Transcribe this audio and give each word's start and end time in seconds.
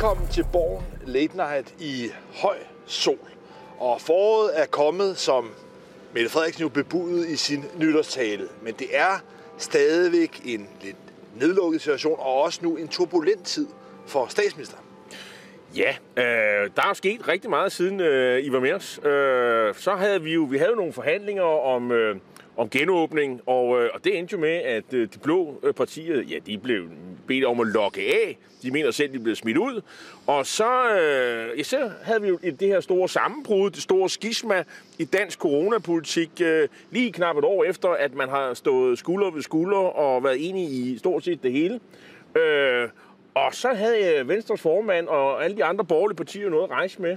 Velkommen 0.00 0.28
til 0.28 0.46
Borgen 0.52 0.84
Late 1.06 1.36
Night 1.36 1.74
i 1.78 2.10
høj 2.42 2.56
sol. 2.86 3.28
Og 3.78 4.00
foråret 4.00 4.60
er 4.60 4.66
kommet, 4.66 5.18
som 5.18 5.50
Mette 6.14 6.30
Frederiksen 6.30 6.62
jo 6.62 6.68
bebudede 6.68 7.30
i 7.30 7.36
sin 7.36 7.64
nytårstale. 7.78 8.48
Men 8.62 8.74
det 8.74 8.86
er 8.92 9.22
stadigvæk 9.58 10.40
en 10.44 10.68
lidt 10.82 10.96
nedlukket 11.40 11.80
situation, 11.80 12.16
og 12.18 12.42
også 12.42 12.60
nu 12.62 12.76
en 12.76 12.88
turbulent 12.88 13.46
tid 13.46 13.66
for 14.06 14.26
statsministeren. 14.26 14.84
Ja, 15.76 15.94
øh, 16.16 16.70
der 16.76 16.82
er 16.90 16.94
sket 16.94 17.28
rigtig 17.28 17.50
meget 17.50 17.72
siden 17.72 18.00
øh, 18.00 18.44
I 18.44 18.52
var 18.52 18.60
med 18.60 18.72
os. 18.72 19.00
Øh, 19.04 19.74
så 19.74 19.94
havde 19.94 20.22
vi 20.22 20.34
jo 20.34 20.42
vi 20.42 20.58
havde 20.58 20.76
nogle 20.76 20.92
forhandlinger 20.92 21.42
om, 21.42 21.92
øh, 21.92 22.16
om 22.60 22.68
genåbning, 22.68 23.40
og, 23.46 23.82
øh, 23.82 23.90
og 23.94 24.04
det 24.04 24.18
endte 24.18 24.32
jo 24.32 24.38
med, 24.38 24.54
at 24.54 24.84
øh, 24.92 25.08
de 25.14 25.18
blå 25.18 25.60
øh, 25.62 25.74
partier, 25.74 26.22
ja, 26.22 26.38
de 26.46 26.58
blev 26.58 26.84
bedt 27.26 27.44
om 27.44 27.60
at 27.60 27.66
lokke 27.66 28.00
af. 28.00 28.38
De 28.62 28.70
mener 28.70 28.90
selv, 28.90 29.12
de 29.12 29.18
blev 29.18 29.36
smidt 29.36 29.56
ud. 29.56 29.82
Og 30.26 30.46
så, 30.46 30.90
øh, 30.90 31.58
ja, 31.58 31.62
så 31.62 31.90
havde 32.02 32.22
vi 32.22 32.28
jo 32.28 32.38
det 32.42 32.68
her 32.68 32.80
store 32.80 33.08
sammenbrud, 33.08 33.70
det 33.70 33.82
store 33.82 34.10
skisma 34.10 34.64
i 34.98 35.04
dansk 35.04 35.38
coronapolitik, 35.38 36.30
øh, 36.42 36.68
lige 36.90 37.12
knap 37.12 37.36
et 37.36 37.44
år 37.44 37.64
efter, 37.64 37.88
at 37.88 38.14
man 38.14 38.28
har 38.28 38.54
stået 38.54 38.98
skulder 38.98 39.30
ved 39.30 39.42
skulder 39.42 39.78
og 39.78 40.24
været 40.24 40.48
enige 40.48 40.68
i 40.68 40.98
stort 40.98 41.24
set 41.24 41.42
det 41.42 41.52
hele. 41.52 41.80
Øh, 42.36 42.88
og 43.34 43.54
så 43.54 43.68
havde 43.68 44.18
øh, 44.18 44.28
Venstres 44.28 44.60
formand 44.60 45.08
og 45.08 45.44
alle 45.44 45.56
de 45.56 45.64
andre 45.64 45.84
borgerlige 45.84 46.16
partier 46.16 46.50
noget 46.50 46.64
at 46.64 46.70
rejse 46.70 47.02
med. 47.02 47.16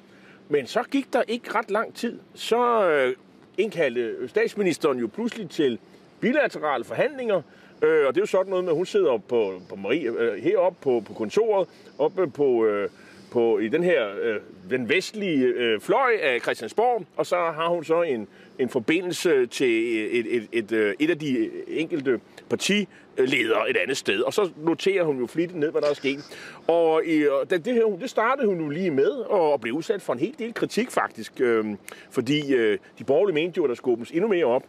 Men 0.50 0.68
så 0.68 0.84
gik 0.92 1.14
der 1.14 1.22
ikke 1.28 1.52
ret 1.56 1.72
lang 1.72 1.96
tid. 1.96 2.20
Så 2.34 2.90
øh, 2.90 3.16
indkaldte 3.58 4.30
statsministeren 4.30 5.00
jo 5.00 5.08
pludselig 5.08 5.50
til 5.50 5.80
bilaterale 6.20 6.84
forhandlinger. 6.84 7.42
Øh, 7.82 8.08
og 8.08 8.16
det 8.16 8.18
er 8.18 8.22
jo 8.22 8.26
sådan 8.26 8.50
noget 8.50 8.64
med, 8.64 8.72
at 8.72 8.78
hun 8.78 8.86
sidder 8.86 9.18
på, 9.18 9.62
på 9.70 9.76
Marie, 9.76 10.10
øh, 10.10 10.44
heroppe 10.44 10.78
på, 10.82 11.04
på 11.08 11.14
kontoret, 11.14 11.68
oppe 11.98 12.28
på, 12.28 12.66
øh, 12.66 12.90
på, 13.32 13.60
i 13.60 13.68
den 13.68 13.84
her, 13.84 14.08
øh, 14.22 14.36
den 14.70 14.90
vestlige 14.90 15.46
øh, 15.46 15.80
fløj 15.80 16.12
af 16.22 16.42
Christiansborg, 16.42 17.06
og 17.18 17.26
så 17.26 17.36
har 17.36 17.68
hun 17.68 17.84
så 17.84 18.02
en, 18.02 18.28
en 18.60 18.70
forbindelse 18.70 19.46
til 19.46 19.98
et, 20.18 20.36
et, 20.36 20.48
et, 20.52 20.72
et, 20.72 20.96
et 21.00 21.10
af 21.10 21.20
de 21.20 21.50
enkelte 21.68 22.20
partiledere 22.50 23.70
et 23.70 23.78
andet 23.78 23.98
sted. 23.98 24.22
Og 24.22 24.34
så 24.34 24.50
noterer 24.58 25.04
hun 25.04 25.20
jo 25.20 25.28
flittigt 25.28 25.60
ned, 25.60 25.72
hvad 25.72 25.82
der 25.82 25.90
er 25.90 25.94
sket. 25.94 26.20
Og 26.68 27.06
i, 27.06 27.20
det, 27.50 27.66
det, 27.66 27.84
det 28.02 28.10
startede 28.10 28.48
hun 28.48 28.60
jo 28.62 28.70
lige 28.70 28.92
med, 28.92 29.12
og 29.12 29.62
blev 29.62 29.74
udsat 29.74 30.02
for 30.02 30.14
en 30.14 30.20
hel 30.20 30.36
del 30.40 30.54
kritik 30.54 30.92
faktisk, 30.92 31.42
øh, 31.42 31.66
fordi 32.12 32.54
øh, 32.54 32.78
de 33.00 33.04
borgerlige 33.04 33.36
mente 33.36 33.58
jo, 33.58 33.64
at 33.64 33.70
der 33.70 33.76
skulle 33.76 33.94
åbnes 33.94 34.12
endnu 34.12 34.28
mere 34.28 34.46
op. 34.46 34.64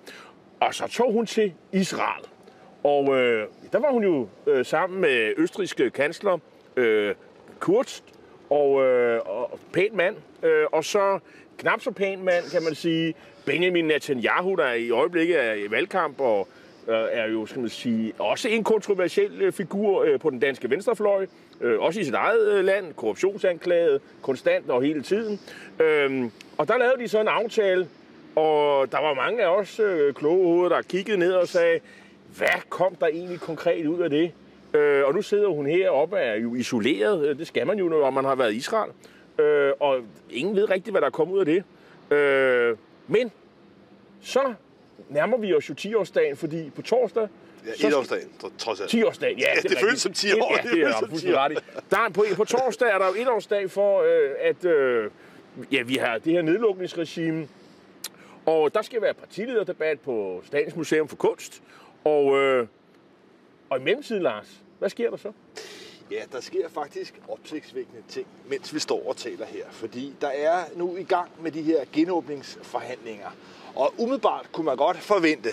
Og 0.60 0.74
så 0.74 0.86
tog 0.86 1.12
hun 1.12 1.26
til 1.26 1.52
Israel. 1.72 2.24
Og 2.84 3.16
øh, 3.16 3.46
der 3.72 3.78
var 3.78 3.90
hun 3.90 4.02
jo 4.02 4.28
øh, 4.46 4.64
sammen 4.64 5.00
med 5.00 5.32
østrigske 5.36 5.90
kansler 5.90 6.38
øh, 6.76 7.14
Kurz, 7.60 8.00
og, 8.50 8.82
øh, 8.82 9.20
og 9.24 9.58
pæn 9.72 9.96
mand, 9.96 10.16
øh, 10.42 10.66
og 10.72 10.84
så 10.84 11.18
knap 11.58 11.80
så 11.80 11.90
pæn 11.90 12.24
mand, 12.24 12.44
kan 12.50 12.62
man 12.62 12.74
sige, 12.74 13.14
Benjamin 13.44 13.84
Netanyahu, 13.84 14.54
der 14.54 14.72
i 14.72 14.90
øjeblikket 14.90 15.44
er 15.44 15.52
i 15.52 15.70
valgkamp, 15.70 16.20
og 16.20 16.48
øh, 16.88 16.94
er 17.10 17.28
jo, 17.28 17.46
skal 17.46 17.60
man 17.60 17.70
sige, 17.70 18.12
også 18.18 18.48
en 18.48 18.64
kontroversiel 18.64 19.42
øh, 19.42 19.52
figur 19.52 20.04
øh, 20.04 20.20
på 20.20 20.30
den 20.30 20.38
danske 20.38 20.70
venstrefløj, 20.70 21.26
øh, 21.60 21.80
også 21.80 22.00
i 22.00 22.04
sit 22.04 22.14
eget 22.14 22.48
øh, 22.52 22.64
land, 22.64 22.94
korruptionsanklaget, 22.94 24.00
konstant 24.22 24.70
og 24.70 24.82
hele 24.82 25.02
tiden. 25.02 25.40
Øh, 25.80 26.24
og 26.58 26.68
der 26.68 26.78
lavede 26.78 27.02
de 27.02 27.08
så 27.08 27.20
en 27.20 27.28
aftale, 27.28 27.88
og 28.36 28.92
der 28.92 28.98
var 29.00 29.14
mange 29.14 29.42
af 29.42 29.48
os 29.48 29.80
øh, 29.80 30.14
kloge 30.14 30.46
hoveder, 30.46 30.76
der 30.76 30.82
kiggede 30.82 31.18
ned 31.18 31.32
og 31.32 31.48
sagde, 31.48 31.80
hvad 32.36 32.60
kom 32.68 32.94
der 32.94 33.06
egentlig 33.06 33.40
konkret 33.40 33.86
ud 33.86 34.00
af 34.00 34.10
det? 34.10 34.32
Øh, 34.74 35.04
og 35.06 35.14
nu 35.14 35.22
sidder 35.22 35.48
hun 35.48 35.66
heroppe 35.66 36.16
og 36.16 36.22
er 36.22 36.34
jo 36.34 36.54
isoleret. 36.54 37.28
Øh, 37.28 37.38
det 37.38 37.46
skal 37.46 37.66
man 37.66 37.78
jo, 37.78 37.88
når 37.88 38.10
man 38.10 38.24
har 38.24 38.34
været 38.34 38.52
i 38.52 38.56
Israel. 38.56 38.90
Øh, 39.38 39.72
og 39.80 40.00
ingen 40.30 40.56
ved 40.56 40.70
rigtigt, 40.70 40.92
hvad 40.92 41.00
der 41.00 41.10
kommer 41.10 41.34
ud 41.34 41.40
af 41.40 41.46
det. 41.46 41.64
Øh, 42.16 42.76
men 43.08 43.32
så 44.22 44.54
nærmer 45.08 45.36
vi 45.36 45.54
os 45.54 45.68
jo 45.68 45.74
10-årsdagen, 45.74 46.36
fordi 46.36 46.70
på 46.70 46.82
torsdag... 46.82 47.28
Ja, 47.66 47.88
1-årsdagen, 47.88 48.50
trods 48.58 48.80
alt. 48.80 48.94
10-årsdagen, 48.94 49.38
ja. 49.38 49.46
ja 49.54 49.60
det, 49.62 49.70
det 49.70 49.78
føles 49.78 50.00
som 50.00 50.12
10 50.12 50.32
år. 50.32 50.56
Ja, 50.56 50.70
det 50.70 50.82
er 50.82 50.86
jeg 50.86 50.96
fuldstændig 51.08 51.38
ret 51.38 51.52
i. 51.52 51.56
Der, 51.90 52.10
på, 52.14 52.24
på 52.36 52.44
torsdag 52.44 52.88
er 52.88 52.98
der 52.98 53.06
jo 53.06 53.12
1-årsdag 53.12 53.70
for, 53.70 54.02
øh, 54.02 54.30
at 54.40 54.64
øh, 54.64 55.10
ja, 55.72 55.82
vi 55.82 55.94
har 55.94 56.18
det 56.18 56.32
her 56.32 56.42
nedlukningsregime. 56.42 57.48
Og 58.46 58.74
der 58.74 58.82
skal 58.82 59.02
være 59.02 59.14
partilederdebat 59.14 60.00
på 60.00 60.42
Statens 60.46 60.76
Museum 60.76 61.08
for 61.08 61.16
Kunst. 61.16 61.62
Og, 62.04 62.38
øh, 62.38 62.66
og 63.70 63.78
i 63.78 63.82
mellemtiden, 63.82 64.22
Lars, 64.22 64.62
hvad 64.78 64.90
sker 64.90 65.10
der 65.10 65.16
så? 65.16 65.32
Ja, 66.10 66.22
der 66.32 66.40
sker 66.40 66.68
faktisk 66.68 67.20
opsigtsvækkende 67.28 68.02
ting, 68.08 68.26
mens 68.48 68.74
vi 68.74 68.78
står 68.78 69.08
og 69.08 69.16
taler 69.16 69.46
her. 69.46 69.64
Fordi 69.70 70.14
der 70.20 70.28
er 70.28 70.64
nu 70.76 70.96
i 70.96 71.02
gang 71.02 71.30
med 71.40 71.52
de 71.52 71.62
her 71.62 71.84
genåbningsforhandlinger. 71.92 73.28
Og 73.74 73.94
umiddelbart 73.98 74.48
kunne 74.52 74.66
man 74.66 74.76
godt 74.76 74.96
forvente, 74.96 75.50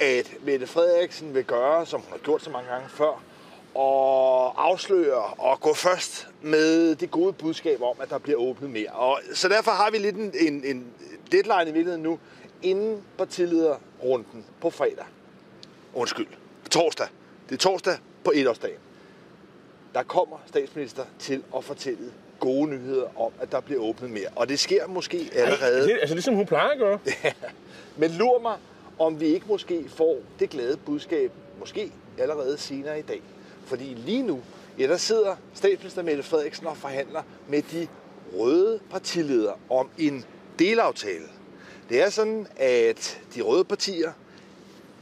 at 0.00 0.34
Mette 0.42 0.66
Frederiksen 0.66 1.34
vil 1.34 1.44
gøre, 1.44 1.86
som 1.86 2.00
hun 2.00 2.10
har 2.10 2.18
gjort 2.18 2.42
så 2.42 2.50
mange 2.50 2.70
gange 2.70 2.88
før, 2.88 3.22
og 3.74 4.66
afsløre 4.66 5.24
og 5.24 5.60
gå 5.60 5.74
først 5.74 6.28
med 6.42 6.94
det 6.94 7.10
gode 7.10 7.32
budskab 7.32 7.82
om, 7.82 7.96
at 8.00 8.10
der 8.10 8.18
bliver 8.18 8.38
åbnet 8.38 8.70
mere. 8.70 8.90
Og 8.90 9.20
så 9.34 9.48
derfor 9.48 9.70
har 9.70 9.90
vi 9.90 9.98
lidt 9.98 10.16
en, 10.16 10.32
en, 10.34 10.64
en 10.64 10.86
deadline 11.32 11.70
i 11.70 11.72
virkeligheden 11.72 12.02
nu, 12.02 12.18
inden 12.62 13.02
partilederrunden 13.18 14.44
på 14.60 14.70
fredag. 14.70 15.04
Undskyld, 15.94 16.28
torsdag. 16.70 17.06
Det 17.48 17.54
er 17.54 17.58
torsdag 17.58 17.98
på 18.24 18.32
etårsdagen 18.34 18.78
der 19.96 20.02
kommer 20.02 20.36
statsminister 20.46 21.04
til 21.18 21.42
at 21.56 21.64
fortælle 21.64 22.12
gode 22.40 22.70
nyheder 22.70 23.20
om, 23.20 23.32
at 23.40 23.52
der 23.52 23.60
bliver 23.60 23.82
åbnet 23.82 24.10
mere. 24.10 24.28
Og 24.36 24.48
det 24.48 24.58
sker 24.58 24.86
måske 24.86 25.30
allerede... 25.34 25.80
Ej, 25.80 25.86
det, 25.86 25.98
altså 26.00 26.14
ligesom 26.14 26.34
hun 26.34 26.46
plejer 26.46 26.68
at 26.68 26.78
gøre. 26.78 26.98
ja. 27.24 27.32
Men 27.96 28.10
lur 28.10 28.40
mig, 28.40 28.56
om 28.98 29.20
vi 29.20 29.26
ikke 29.26 29.46
måske 29.48 29.84
får 29.88 30.18
det 30.38 30.50
glade 30.50 30.76
budskab, 30.76 31.32
måske 31.58 31.92
allerede 32.18 32.58
senere 32.58 32.98
i 32.98 33.02
dag. 33.02 33.22
Fordi 33.64 33.84
lige 33.84 34.22
nu, 34.22 34.40
ja, 34.78 34.86
der 34.86 34.96
sidder 34.96 35.36
statsminister 35.54 36.02
Mette 36.02 36.22
Frederiksen 36.22 36.66
og 36.66 36.76
forhandler 36.76 37.22
med 37.48 37.62
de 37.62 37.88
røde 38.38 38.80
partiledere 38.90 39.54
om 39.70 39.88
en 39.98 40.24
delaftale. 40.58 41.26
Det 41.88 42.02
er 42.02 42.10
sådan, 42.10 42.46
at 42.56 43.20
de 43.34 43.42
røde 43.42 43.64
partier 43.64 44.12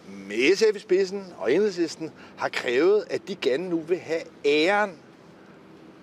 med 0.08 0.56
SF 0.56 0.76
i 0.76 0.78
spidsen 0.78 1.34
og 1.38 1.52
enhedslisten 1.52 2.12
har 2.36 2.48
krævet, 2.48 3.04
at 3.10 3.28
de 3.28 3.34
gerne 3.34 3.68
nu 3.68 3.80
vil 3.80 3.98
have 3.98 4.22
æren 4.44 4.98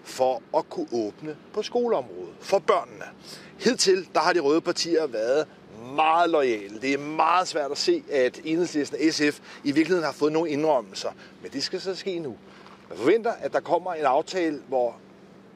for 0.04 0.42
at 0.58 0.70
kunne 0.70 0.88
åbne 0.92 1.36
på 1.54 1.62
skoleområdet 1.62 2.34
for 2.40 2.60
børnene. 2.60 3.06
Hidtil 3.60 4.08
der 4.14 4.20
har 4.20 4.34
de 4.34 4.40
røde 4.40 4.62
partier 4.62 5.08
været 5.08 5.48
meget 5.96 6.30
lojale. 6.30 6.82
Det 6.82 6.94
er 6.94 6.98
meget 6.98 7.48
svært 7.48 7.72
at 7.72 7.78
se, 7.78 8.04
at 8.12 8.42
enhedslisten 8.44 8.98
og 8.98 9.14
SF 9.14 9.40
i 9.64 9.72
virkeligheden 9.72 10.06
har 10.06 10.12
fået 10.12 10.34
nogle 10.34 10.50
indrømmelser. 10.50 11.10
Men 11.42 11.52
det 11.52 11.64
skal 11.64 11.82
så 11.82 11.96
ske 11.96 12.20
nu. 12.20 12.36
Man 12.90 12.98
forventer, 12.98 13.32
at 13.32 13.54
der 13.54 13.60
kommer 13.60 13.94
en 13.94 14.06
aftale, 14.06 14.62
hvor 14.68 14.96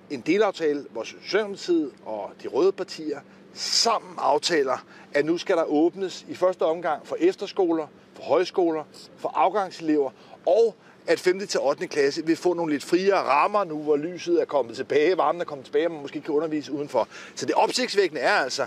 en 0.10 0.22
delaftale, 0.22 0.86
hvor 0.92 1.04
Socialdemokratiet 1.04 1.92
og 2.06 2.32
de 2.44 2.48
røde 2.48 2.72
partier 2.72 3.20
sammen 3.54 4.14
aftaler, 4.18 4.86
at 5.14 5.26
nu 5.26 5.38
skal 5.38 5.58
der 5.58 5.64
åbnes 5.64 6.26
i 6.30 6.36
første 6.36 6.62
omgang 6.62 7.08
for 7.08 7.18
efterskoler, 7.20 7.88
for 8.16 8.24
højskoler, 8.24 8.84
for 9.18 9.32
afgangselever, 9.36 10.12
og 10.46 10.76
at 11.08 11.20
5. 11.20 11.48
til 11.48 11.60
8. 11.60 11.88
klasse 11.88 12.26
vil 12.26 12.36
få 12.36 12.54
nogle 12.54 12.74
lidt 12.74 12.84
friere 12.84 13.16
rammer 13.16 13.64
nu, 13.64 13.84
hvor 13.84 13.98
lyset 13.98 14.42
er 14.42 14.46
kommet 14.46 14.76
tilbage, 14.76 15.18
varmen 15.18 15.42
er 15.42 15.46
kommet 15.46 15.66
tilbage, 15.66 15.88
og 15.88 15.92
man 15.92 16.02
måske 16.02 16.22
kan 16.22 16.34
undervise 16.34 16.72
udenfor. 16.72 17.08
Så 17.36 17.46
det 17.46 17.56
opsigtsvækkende 17.56 18.22
er 18.22 18.34
altså, 18.34 18.66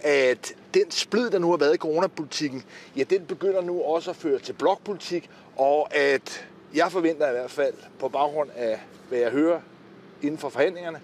at 0.00 0.54
den 0.74 0.90
splid, 0.90 1.30
der 1.30 1.38
nu 1.38 1.50
har 1.50 1.56
været 1.56 1.74
i 1.74 1.78
coronapolitikken, 1.78 2.64
ja, 2.96 3.02
den 3.02 3.26
begynder 3.26 3.60
nu 3.60 3.82
også 3.82 4.10
at 4.10 4.16
føre 4.16 4.38
til 4.38 4.52
blokpolitik, 4.52 5.30
og 5.56 5.94
at 5.94 6.46
jeg 6.74 6.92
forventer 6.92 7.28
i 7.28 7.32
hvert 7.32 7.50
fald, 7.50 7.74
på 7.98 8.08
baggrund 8.08 8.50
af, 8.56 8.80
hvad 9.08 9.18
jeg 9.18 9.30
hører 9.30 9.60
inden 10.22 10.38
for 10.38 10.48
forhandlingerne, 10.48 11.00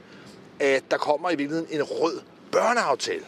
at 0.61 0.85
der 0.91 0.97
kommer 0.97 1.31
i 1.31 1.35
virkeligheden 1.35 1.81
en 1.81 1.83
rød 1.83 2.21
børneaftale. 2.53 3.25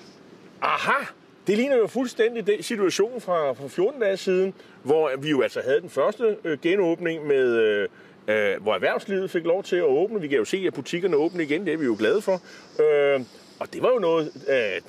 Aha! 0.62 1.04
Det 1.46 1.56
ligner 1.56 1.76
jo 1.76 1.86
fuldstændig 1.86 2.46
den 2.46 2.62
situation 2.62 3.20
fra, 3.20 3.52
fra 3.52 3.68
14 3.68 4.00
dage 4.00 4.16
siden, 4.16 4.54
hvor 4.82 5.10
vi 5.18 5.30
jo 5.30 5.42
altså 5.42 5.60
havde 5.64 5.80
den 5.80 5.90
første 5.90 6.36
øh, 6.44 6.58
genåbning 6.62 7.26
med... 7.26 7.56
Øh, 7.56 7.88
øh, 8.28 8.62
hvor 8.62 8.74
erhvervslivet 8.74 9.30
fik 9.30 9.44
lov 9.44 9.62
til 9.62 9.76
at 9.76 9.82
åbne. 9.82 10.20
Vi 10.20 10.28
kan 10.28 10.38
jo 10.38 10.44
se, 10.44 10.64
at 10.66 10.74
butikkerne 10.74 11.16
åbner 11.16 11.40
igen. 11.40 11.66
Det 11.66 11.72
er 11.72 11.76
vi 11.76 11.84
jo 11.84 11.96
glade 11.98 12.22
for. 12.22 12.40
Øh, 12.82 13.20
og 13.60 13.72
det 13.72 13.82
var 13.82 13.88
jo 13.88 13.98
noget, 13.98 14.48
at 14.48 14.82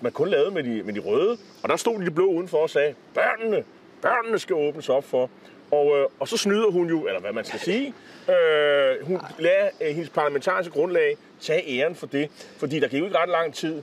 man 0.00 0.12
kun 0.12 0.28
lavede 0.28 0.50
med 0.50 0.62
de, 0.62 0.82
med 0.82 0.94
de 0.94 1.00
røde. 1.00 1.36
Og 1.62 1.68
der 1.68 1.76
stod 1.76 2.02
de 2.02 2.10
blå 2.10 2.26
udenfor 2.26 2.58
og 2.58 2.70
sagde, 2.70 2.94
børnene, 3.14 3.64
børnene 4.02 4.38
skal 4.38 4.56
åbnes 4.56 4.88
op 4.88 5.04
for. 5.04 5.30
Og, 5.70 5.98
øh, 5.98 6.06
og 6.20 6.28
så 6.28 6.36
snyder 6.36 6.70
hun 6.70 6.88
jo, 6.88 7.06
eller 7.06 7.20
hvad 7.20 7.32
man 7.32 7.44
skal 7.44 7.60
sige, 7.60 7.94
øh, 8.28 9.06
hun 9.06 9.20
lader 9.38 9.68
øh, 9.80 9.88
hendes 9.88 10.10
parlamentariske 10.10 10.72
grundlag 10.72 11.16
tage 11.40 11.80
æren 11.80 11.94
for 11.94 12.06
det. 12.06 12.30
Fordi 12.58 12.80
der 12.80 12.88
gik 12.88 13.00
jo 13.00 13.04
ikke 13.04 13.18
ret 13.18 13.28
lang 13.28 13.54
tid, 13.54 13.82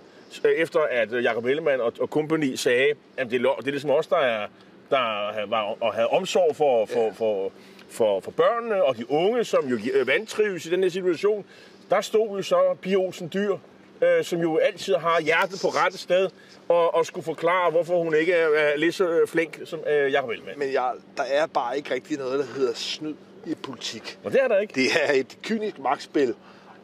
efter 0.57 0.79
at 0.79 1.13
øh, 1.13 1.23
Jacob 1.23 1.45
Ellemann 1.45 1.81
og, 1.81 1.93
og 1.99 2.07
company 2.07 2.55
sagde, 2.55 2.93
at 3.17 3.31
det, 3.31 3.41
det 3.41 3.67
er 3.67 3.71
ligesom 3.71 3.89
os, 3.89 4.07
der, 4.07 4.17
er, 4.17 4.47
der 4.89 5.45
var, 5.45 5.77
og 5.81 5.93
havde 5.93 6.07
omsorg 6.07 6.55
for, 6.55 6.85
for, 6.85 7.11
for, 7.13 7.51
for, 7.89 8.19
for 8.19 8.31
børnene 8.31 8.83
og 8.83 8.97
de 8.97 9.11
unge, 9.11 9.43
som 9.43 9.67
jo 9.67 9.77
vantrives 10.05 10.65
i 10.65 10.69
den 10.69 10.83
her 10.83 10.89
situation. 10.89 11.45
der 11.89 12.01
stod 12.01 12.37
jo 12.37 12.41
så 12.41 12.75
Pia 12.81 12.95
Olsen 12.95 13.29
Dyr, 13.33 13.57
øh, 14.01 14.23
som 14.23 14.39
jo 14.39 14.57
altid 14.57 14.95
har 14.95 15.21
hjertet 15.21 15.59
på 15.61 15.67
rette 15.67 15.97
sted, 15.97 16.29
og, 16.69 16.95
og 16.95 17.05
skulle 17.05 17.25
forklare, 17.25 17.71
hvorfor 17.71 18.03
hun 18.03 18.15
ikke 18.15 18.33
er, 18.33 18.47
er 18.47 18.77
lige 18.77 18.91
så 18.91 19.09
øh, 19.09 19.27
flink 19.27 19.59
som 19.65 19.79
øh, 19.87 20.11
Jacob 20.11 20.29
Ellemann. 20.29 20.59
Men 20.59 20.73
jeg, 20.73 20.91
der 21.17 21.23
er 21.23 21.45
bare 21.45 21.77
ikke 21.77 21.93
rigtig 21.93 22.17
noget, 22.17 22.39
der 22.39 22.45
hedder 22.55 22.73
snyd 22.73 23.15
i 23.45 23.55
politik. 23.55 24.19
Og 24.23 24.31
det 24.31 24.43
er 24.43 24.47
der 24.47 24.59
ikke. 24.59 24.73
Det 24.73 24.87
er 25.03 25.13
et 25.13 25.37
kynisk 25.43 25.79
magtspil, 25.79 26.35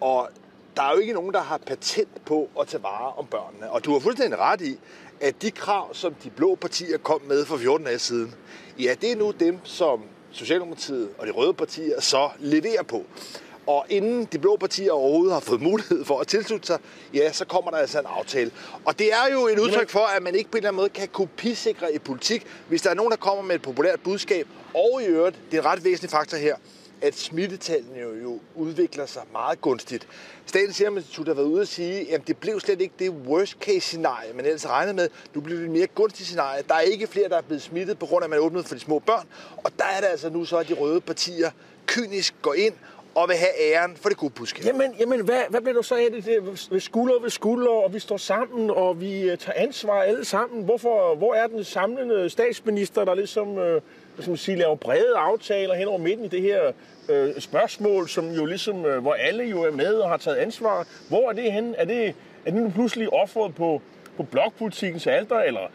og 0.02 0.30
der 0.78 0.84
er 0.84 0.92
jo 0.92 0.98
ikke 0.98 1.14
nogen, 1.14 1.34
der 1.34 1.42
har 1.42 1.58
patent 1.58 2.26
på 2.26 2.50
at 2.60 2.68
tage 2.68 2.84
vare 2.84 3.14
om 3.14 3.26
børnene. 3.26 3.72
Og 3.72 3.86
du 3.86 3.94
har 3.94 4.00
fuldstændig 4.00 4.40
ret 4.40 4.62
i, 4.62 4.80
at 5.22 5.42
de 5.42 5.52
krav, 5.52 5.94
som 5.94 6.14
de 6.14 6.30
blå 6.30 6.56
partier 6.56 6.98
kom 6.98 7.22
med 7.22 7.46
for 7.46 7.58
14 7.58 7.86
dage 7.86 8.00
siden, 8.00 8.36
ja, 8.80 8.96
det 9.02 9.12
er 9.12 9.16
nu 9.16 9.32
dem, 9.32 9.60
som 9.64 10.04
Socialdemokratiet 10.32 11.10
og 11.18 11.28
de 11.28 11.32
røde 11.32 11.54
partier 11.54 12.02
så 12.02 12.30
leverer 12.40 12.84
på. 12.84 13.06
Og 13.68 13.86
inden 13.90 14.26
de 14.26 14.40
blå 14.40 14.58
partier 14.58 14.92
overhovedet 14.92 15.34
har 15.34 15.40
fået 15.40 15.62
mulighed 15.62 16.06
for 16.06 16.20
at 16.20 16.28
tilslutte 16.28 16.68
sig, 16.68 16.80
ja, 17.14 17.32
så 17.32 17.46
kommer 17.46 17.72
der 17.72 17.78
altså 17.78 18.00
en 18.00 18.06
aftale. 18.06 18.52
Og 18.86 19.00
det 19.00 19.14
er 19.14 19.34
jo 19.34 19.48
et 19.48 19.60
udtryk 19.60 19.90
for, 19.90 20.16
at 20.18 20.24
man 20.24 20.36
ikke 20.36 20.52
på 20.52 20.58
en 20.58 20.58
eller 20.58 20.70
anden 20.70 20.78
måde 20.78 20.90
kan 20.90 21.08
kopisikre 21.08 21.94
i 21.94 22.00
politik, 22.00 22.46
hvis 22.68 22.82
der 22.82 22.90
er 22.90 22.94
nogen, 22.94 23.12
der 23.12 23.18
kommer 23.18 23.44
med 23.44 23.56
et 23.56 23.62
populært 23.62 24.00
budskab. 24.02 24.48
Og 24.74 25.02
i 25.02 25.06
øvrigt, 25.06 25.40
det 25.52 25.58
er 25.58 25.62
en 25.62 25.68
ret 25.68 25.84
væsentlig 25.84 26.12
faktor 26.12 26.38
her, 26.38 26.56
at 27.02 27.16
smittetallene 27.16 28.00
jo, 28.00 28.16
jo 28.24 28.40
udvikler 28.56 29.06
sig 29.06 29.22
meget 29.32 29.62
gunstigt. 29.62 30.08
Statens 30.46 30.76
Serum 30.76 30.98
Institut 30.98 31.28
har 31.28 31.34
været 31.34 31.46
ude 31.46 31.62
og 31.62 31.68
sige, 31.68 32.14
at 32.14 32.28
det 32.28 32.38
blev 32.38 32.60
slet 32.60 32.82
ikke 32.82 32.94
det 33.00 33.10
worst 33.10 33.58
case 33.60 33.80
scenarie, 33.80 34.34
man 34.34 34.46
ellers 34.46 34.70
regnede 34.70 34.94
med. 34.94 35.10
Nu 35.34 35.42
bliver 35.42 35.60
det 35.60 35.66
et 35.66 35.72
mere 35.72 35.88
gunstigt 35.88 36.28
scenarie. 36.28 36.64
Der 36.68 36.76
er 36.76 36.80
ikke 36.80 37.08
flere, 37.08 37.30
der 37.30 37.38
er 37.38 37.42
blevet 37.42 37.62
smittet, 37.62 38.00
på 38.00 38.06
grund 38.06 38.24
af, 38.24 38.26
at 38.26 38.30
man 38.30 38.40
åbnede 38.40 38.64
for 38.64 38.76
de 38.76 38.80
små 38.80 39.00
børn. 39.00 39.28
Og 39.58 39.72
der 39.80 39.86
er 39.86 40.02
det 40.02 40.08
altså 40.08 40.30
nu 40.30 40.46
så, 40.46 40.58
at 40.58 40.68
de 40.68 40.74
røde 40.74 41.02
partier 41.02 41.52
kynisk 41.86 42.36
går 42.42 42.54
ind 42.54 42.74
og 43.16 43.28
vil 43.28 43.36
have 43.36 43.52
æren 43.72 43.98
for 43.98 44.10
det 44.10 44.18
gode 44.18 44.32
budskab. 44.32 44.66
Jamen, 44.66 44.94
jamen 45.00 45.26
hvad, 45.26 45.42
hvad 45.50 45.62
bliver 45.62 45.74
du 45.74 45.84
så 45.84 45.96
af 45.96 46.08
det? 46.12 46.26
det 46.26 46.70
ved 46.72 46.80
skulder 46.80 47.22
ved 47.22 47.30
skulder, 47.30 47.72
og 47.72 47.94
vi 47.94 48.00
står 48.00 48.18
sammen, 48.18 48.70
og 48.70 49.02
vi 49.02 49.22
øh, 49.22 49.38
tager 49.38 49.54
ansvar 49.56 50.02
alle 50.02 50.26
sammen. 50.26 50.64
Hvorfor, 50.64 51.16
hvor 51.16 51.34
er 51.34 51.48
den 51.48 51.64
samlende 51.64 52.30
statsminister, 52.30 53.06
der 53.06 53.16
ligesom 53.16 53.58
Øh 53.58 53.82
som 54.19 54.38
sige, 54.38 54.58
laver 54.58 54.75
brede 54.75 55.14
aftaler 55.16 55.75
hen 55.75 55.88
over 55.88 55.98
midten 55.98 56.25
i 56.25 56.28
det 56.28 56.42
her 56.42 56.72
uh, 57.10 57.40
spørgsmål, 57.40 58.10
som 58.10 58.31
jo 58.31 58.46
ligesom, 58.46 58.86
uh, 58.86 58.98
hvor 58.98 59.14
alle 59.14 59.44
jo 59.44 59.64
er 59.64 59.72
med 59.72 59.94
og 59.94 60.10
har 60.10 60.18
taget 60.18 60.38
ansvar. 60.38 60.88
Hvor 61.10 61.30
er 61.30 61.34
det 61.34 61.52
henne? 61.52 61.75
Er 61.78 61.86
det, 61.86 62.08
er 62.46 62.52
det 62.52 62.54
nu 62.54 62.69
pludselig 62.69 63.14
offeret 63.14 63.56
på, 63.56 63.81
på 64.18 64.24
blokpolitikens 64.24 65.08
alter, 65.08 65.40
eller 65.40 65.72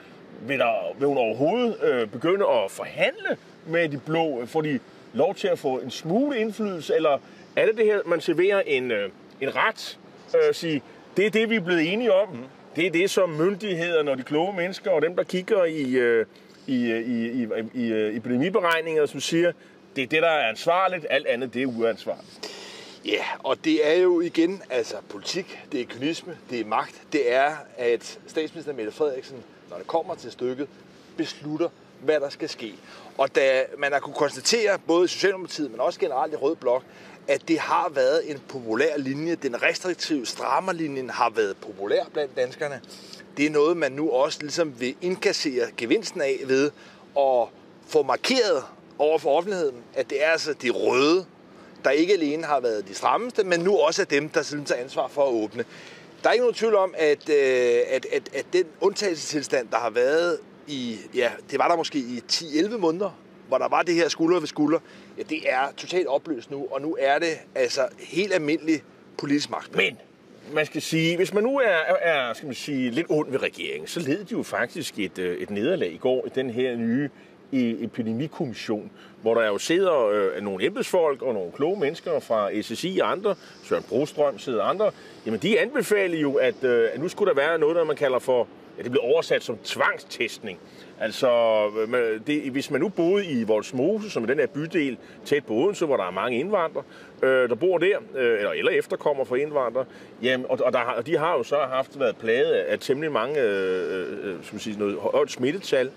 vil, 0.47 0.59
der, 0.59 0.94
vil 0.99 1.09
hun 1.09 1.19
overhovedet 1.19 2.03
uh, 2.03 2.11
begynde 2.11 2.47
at 2.49 2.71
forhandle 2.71 3.37
med 3.67 3.89
de 3.89 3.99
blå? 3.99 4.47
Får 4.47 4.61
de 4.61 4.79
lov 5.12 5.35
til 5.35 5.49
at 5.49 5.59
få 5.59 5.79
en 5.79 5.91
smule 5.91 6.39
indflydelse, 6.39 6.97
eller 6.97 7.19
er 7.56 7.67
det 7.67 7.77
det 7.77 7.85
her, 7.85 7.99
man 8.06 8.21
serverer 8.21 8.61
en, 8.61 8.91
øh, 8.91 9.11
en 9.41 9.56
ret, 9.56 9.99
øh, 10.35 10.55
sige, 10.55 10.83
det 11.17 11.27
er 11.27 11.31
det, 11.31 11.50
vi 11.50 11.56
er 11.56 11.61
blevet 11.61 11.93
enige 11.93 12.12
om, 12.12 12.29
mm. 12.29 12.39
det 12.77 12.87
er 12.87 12.91
det, 12.91 13.11
som 13.11 13.31
myndighederne 13.31 14.11
og 14.11 14.19
de 14.19 14.23
kloge 14.23 14.56
mennesker 14.56 14.91
og 14.91 15.03
dem, 15.03 15.17
der 15.17 15.23
kigger 15.23 15.65
i, 15.65 15.91
øh, 15.91 16.27
i, 16.67 16.93
i, 16.93 17.43
i, 17.43 17.47
i, 17.75 17.87
i 17.87 18.17
epidemiberegninger, 18.17 19.06
som 19.06 19.20
siger, 19.20 19.53
det 19.97 20.03
er 20.03 20.06
det, 20.06 20.23
der 20.23 20.29
er 20.29 20.49
ansvarligt, 20.49 21.06
alt 21.11 21.26
andet, 21.26 21.55
det 21.55 21.62
er 21.62 21.67
uansvarligt. 21.67 22.50
Ja, 23.05 23.25
og 23.38 23.64
det 23.64 23.88
er 23.88 23.94
jo 23.94 24.20
igen, 24.20 24.62
altså 24.70 24.97
politik, 25.09 25.59
det 25.73 25.81
er 25.81 25.85
kynisme, 25.85 26.38
det 26.50 26.61
er 26.61 26.64
magt, 26.64 27.03
det 27.12 27.32
er, 27.32 27.56
at 27.79 28.19
statsminister 28.26 28.73
Mette 28.73 28.93
Frederiksen, 28.93 29.37
når 29.70 29.76
det 29.76 29.87
kommer 29.87 30.14
til 30.14 30.32
stykket, 30.32 30.69
beslutter, 31.17 31.69
hvad 32.00 32.20
der 32.20 32.29
skal 32.29 32.49
ske. 32.49 32.75
Og 33.19 33.35
da 33.35 33.65
man 33.79 33.93
har 33.93 34.00
kunne 34.00 34.15
konstatere, 34.15 34.79
både 34.87 35.05
i 35.05 35.08
Socialdemokratiet, 35.08 35.70
men 35.70 35.81
også 35.81 36.00
generelt 36.00 36.32
i 36.32 36.37
Rød 36.37 36.56
Blok, 36.56 36.82
at 37.29 37.49
det 37.49 37.58
har 37.58 37.91
været 37.94 38.31
en 38.31 38.38
populær 38.49 38.97
linje. 38.97 39.35
Den 39.35 39.62
restriktive 39.62 40.26
strammerlinjen 40.26 41.11
har 41.11 41.31
været 41.31 41.56
populær 41.56 42.05
blandt 42.12 42.37
danskerne. 42.37 42.81
Det 43.37 43.46
er 43.46 43.50
noget, 43.50 43.76
man 43.76 43.93
nu 43.93 44.11
også 44.11 44.38
ligesom 44.40 44.75
vil 44.81 44.94
indkassere 45.00 45.67
gevinsten 45.76 46.20
af 46.20 46.40
ved 46.46 46.70
at 47.19 47.49
få 47.87 48.02
markeret 48.02 48.64
over 48.99 49.19
for 49.19 49.37
offentligheden, 49.37 49.76
at 49.94 50.11
det 50.11 50.25
er 50.25 50.29
altså 50.29 50.52
de 50.52 50.70
røde, 50.70 51.26
der 51.84 51.90
ikke 51.90 52.12
alene 52.12 52.44
har 52.44 52.61
været 52.61 52.88
de 52.88 52.94
strammeste, 52.94 53.44
men 53.44 53.61
nu 53.61 53.76
også 53.76 54.02
er 54.02 54.06
dem, 54.06 54.29
der 54.29 54.43
siden 54.43 54.64
tager 54.64 54.81
ansvar 54.81 55.08
for 55.08 55.23
at 55.23 55.32
åbne. 55.32 55.64
Der 56.23 56.29
er 56.29 56.32
ikke 56.32 56.43
nogen 56.43 56.55
tvivl 56.55 56.75
om, 56.75 56.94
at, 56.99 57.29
øh, 57.29 57.81
at, 57.88 58.06
at, 58.12 58.23
at 58.34 58.46
den 58.52 58.64
undtagelsestilstand, 58.81 59.69
der 59.69 59.76
har 59.79 59.90
været 59.90 60.38
i, 60.67 60.99
ja, 61.14 61.31
det 61.50 61.58
var 61.58 61.69
der 61.69 61.76
måske 61.76 61.99
i 61.99 62.23
10-11 62.32 62.76
måneder, 62.76 63.11
hvor 63.49 63.58
der 63.58 63.69
var 63.69 63.82
det 63.82 63.94
her 63.94 64.08
skulder 64.08 64.40
ved 64.40 64.49
skulder, 64.49 64.79
ja, 65.19 65.23
det 65.23 65.52
er 65.52 65.73
totalt 65.76 66.06
opløst 66.06 66.50
nu, 66.50 66.67
og 66.70 66.82
nu 66.82 66.96
er 67.00 67.19
det 67.19 67.38
altså 67.55 67.88
helt 67.99 68.34
almindelig 68.34 68.82
politisk 69.19 69.50
magt. 69.50 69.76
Men 69.76 69.99
man 70.53 70.67
skal 70.67 70.83
sige, 70.83 71.17
hvis 71.17 71.35
man 71.35 71.43
nu 71.43 71.59
er, 71.59 71.79
er 72.00 72.33
skal 72.33 72.47
man 72.47 72.55
sige, 72.55 72.91
lidt 72.91 73.06
ond 73.09 73.31
ved 73.31 73.43
regeringen, 73.43 73.87
så 73.87 74.00
led 74.00 74.25
de 74.25 74.33
jo 74.33 74.43
faktisk 74.43 74.99
et, 74.99 75.19
øh, 75.19 75.37
et 75.37 75.50
nederlag 75.50 75.93
i 75.93 75.97
går 75.97 76.27
i 76.27 76.31
den 76.35 76.50
her 76.50 76.77
nye 76.77 77.11
e-, 77.53 77.85
epidemikommission, 77.85 78.91
hvor 79.23 79.35
der 79.35 79.47
jo 79.47 79.59
sidder 79.59 80.06
øh, 80.06 80.43
nogle 80.43 80.65
embedsfolk 80.65 81.23
og 81.23 81.35
nogle 81.35 81.53
kloge 81.53 81.81
mennesker 81.81 82.21
fra 82.21 82.62
SSI 82.62 82.99
og 83.03 83.11
andre, 83.11 83.35
Søren 83.65 83.85
Brostrøm 83.89 84.39
sidder 84.39 84.62
andre, 84.62 84.91
jamen 85.27 85.41
de 85.41 85.61
anbefaler 85.61 86.19
jo, 86.19 86.35
at, 86.35 86.65
øh, 86.65 86.89
at 86.93 87.00
nu 87.00 87.09
skulle 87.09 87.35
der 87.35 87.37
være 87.37 87.59
noget, 87.59 87.77
der 87.77 87.85
man 87.85 87.97
kalder 87.97 88.19
for 88.19 88.49
ja, 88.79 88.83
det 88.83 88.91
blev 88.91 89.03
oversat 89.05 89.43
som 89.43 89.59
tvangstestning. 89.65 90.59
Altså, 91.03 91.31
øh, 91.97 92.21
det, 92.27 92.51
hvis 92.51 92.71
man 92.71 92.81
nu 92.81 92.89
boede 92.89 93.27
i 93.27 93.45
Voldsmose, 93.45 94.11
som 94.11 94.23
er 94.23 94.27
den 94.27 94.39
her 94.39 94.47
bydel 94.47 94.99
tæt 95.25 95.45
på 95.45 95.55
Odense, 95.55 95.87
hvor 95.87 95.97
der 95.97 96.05
er 96.05 96.11
mange 96.11 96.39
indvandrere, 96.39 96.85
øh, 97.23 97.49
der 97.49 97.55
bor 97.55 97.79
der, 97.79 97.99
øh, 98.17 98.39
eller, 98.39 98.51
eller 98.51 98.71
efterkommer 98.71 99.25
fra 99.25 99.37
indvandrere, 99.37 99.85
jamen, 100.23 100.47
og, 100.49 100.61
og, 100.65 100.73
der, 100.73 100.79
og 100.79 101.07
de 101.07 101.19
har 101.19 101.33
jo 101.33 101.43
så 101.43 101.57
haft 101.57 102.01
været 102.01 102.17
plaget 102.17 102.53
af 102.53 102.79
temmelig 102.79 103.13
mange 103.13 103.41
øh, 103.41 103.99
øh, 103.99 104.35
øh 104.35 104.35
som 104.43 104.59
sige, 104.59 104.79
noget 104.79 104.97
højt 104.97 105.31
smittetal. 105.31 105.91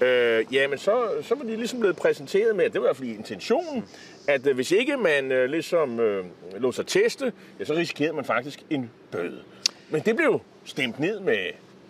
Øh, 0.00 0.44
jamen, 0.54 0.78
så, 0.78 1.08
så 1.22 1.34
var 1.34 1.44
de 1.44 1.56
ligesom 1.56 1.80
blevet 1.80 1.96
præsenteret 1.96 2.56
med, 2.56 2.64
at 2.64 2.72
det 2.72 2.80
var 2.80 2.86
i 2.86 2.88
hvert 2.88 2.96
fald 2.96 3.08
intentionen, 3.08 3.84
at 4.28 4.46
øh, 4.46 4.54
hvis 4.54 4.72
ikke 4.72 4.96
man 4.96 5.32
øh, 5.32 5.50
ligesom 5.50 6.00
øh, 6.00 6.24
lå 6.56 6.72
sig 6.72 6.86
teste, 6.86 7.32
ja, 7.60 7.64
så 7.64 7.74
risikerede 7.74 8.16
man 8.16 8.24
faktisk 8.24 8.62
en 8.70 8.90
bøde. 9.10 9.40
Men 9.90 10.00
det 10.00 10.16
blev 10.16 10.40
stemt 10.64 10.98
ned 10.98 11.20
med 11.20 11.36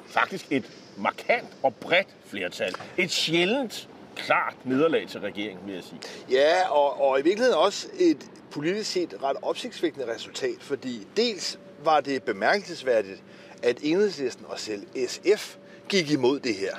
faktisk 0.06 0.46
et 0.50 0.70
markant 0.96 1.48
og 1.62 1.74
bredt 1.74 2.08
flertal. 2.26 2.74
Et 2.98 3.10
sjældent 3.10 3.88
klart 4.16 4.54
nederlag 4.64 5.08
til 5.08 5.20
regeringen, 5.20 5.66
vil 5.66 5.74
jeg 5.74 5.84
sige. 5.84 6.00
Ja, 6.30 6.68
og, 6.70 7.00
og 7.00 7.20
i 7.20 7.22
virkeligheden 7.22 7.58
også 7.58 7.88
et 7.98 8.30
politisk 8.50 8.90
set 8.90 9.14
ret 9.22 9.36
opsigtsvækkende 9.42 10.14
resultat, 10.14 10.56
fordi 10.60 11.06
dels 11.16 11.58
var 11.84 12.00
det 12.00 12.22
bemærkelsesværdigt, 12.22 13.22
at 13.62 13.78
enhedslisten 13.82 14.46
og 14.48 14.58
selv 14.58 14.86
SF 15.08 15.56
gik 15.88 16.10
imod 16.10 16.40
det 16.40 16.54
her. 16.54 16.76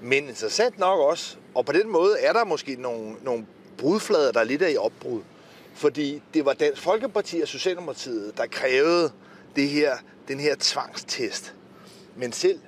Men 0.00 0.28
interessant 0.28 0.78
nok 0.78 1.00
også, 1.00 1.36
og 1.54 1.66
på 1.66 1.72
den 1.72 1.88
måde 1.88 2.18
er 2.20 2.32
der 2.32 2.44
måske 2.44 2.76
nogle, 2.76 3.16
nogle 3.22 3.46
brudflader, 3.78 4.32
der 4.32 4.44
lidt 4.44 4.62
er 4.62 4.68
i 4.68 4.76
opbrud. 4.76 5.22
Fordi 5.74 6.22
det 6.34 6.44
var 6.44 6.52
Dansk 6.52 6.82
Folkeparti 6.82 7.40
og 7.40 7.48
Socialdemokratiet, 7.48 8.36
der 8.36 8.46
krævede 8.46 9.12
det 9.56 9.68
her, 9.68 9.96
den 10.28 10.40
her 10.40 10.54
tvangstest. 10.60 11.55
Men 12.16 12.32
selv 12.32 12.58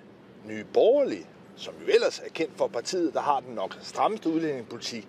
Nye 0.49 0.65
Borgerlige, 0.75 1.27
som 1.57 1.75
jo 1.87 1.93
ellers 1.95 2.19
er 2.19 2.31
kendt 2.35 2.53
for 2.57 2.67
partiet, 2.67 3.15
der 3.15 3.21
har 3.21 3.41
den 3.41 3.55
nok 3.55 3.77
strammeste 3.83 4.29
udlændingepolitik, 4.29 5.09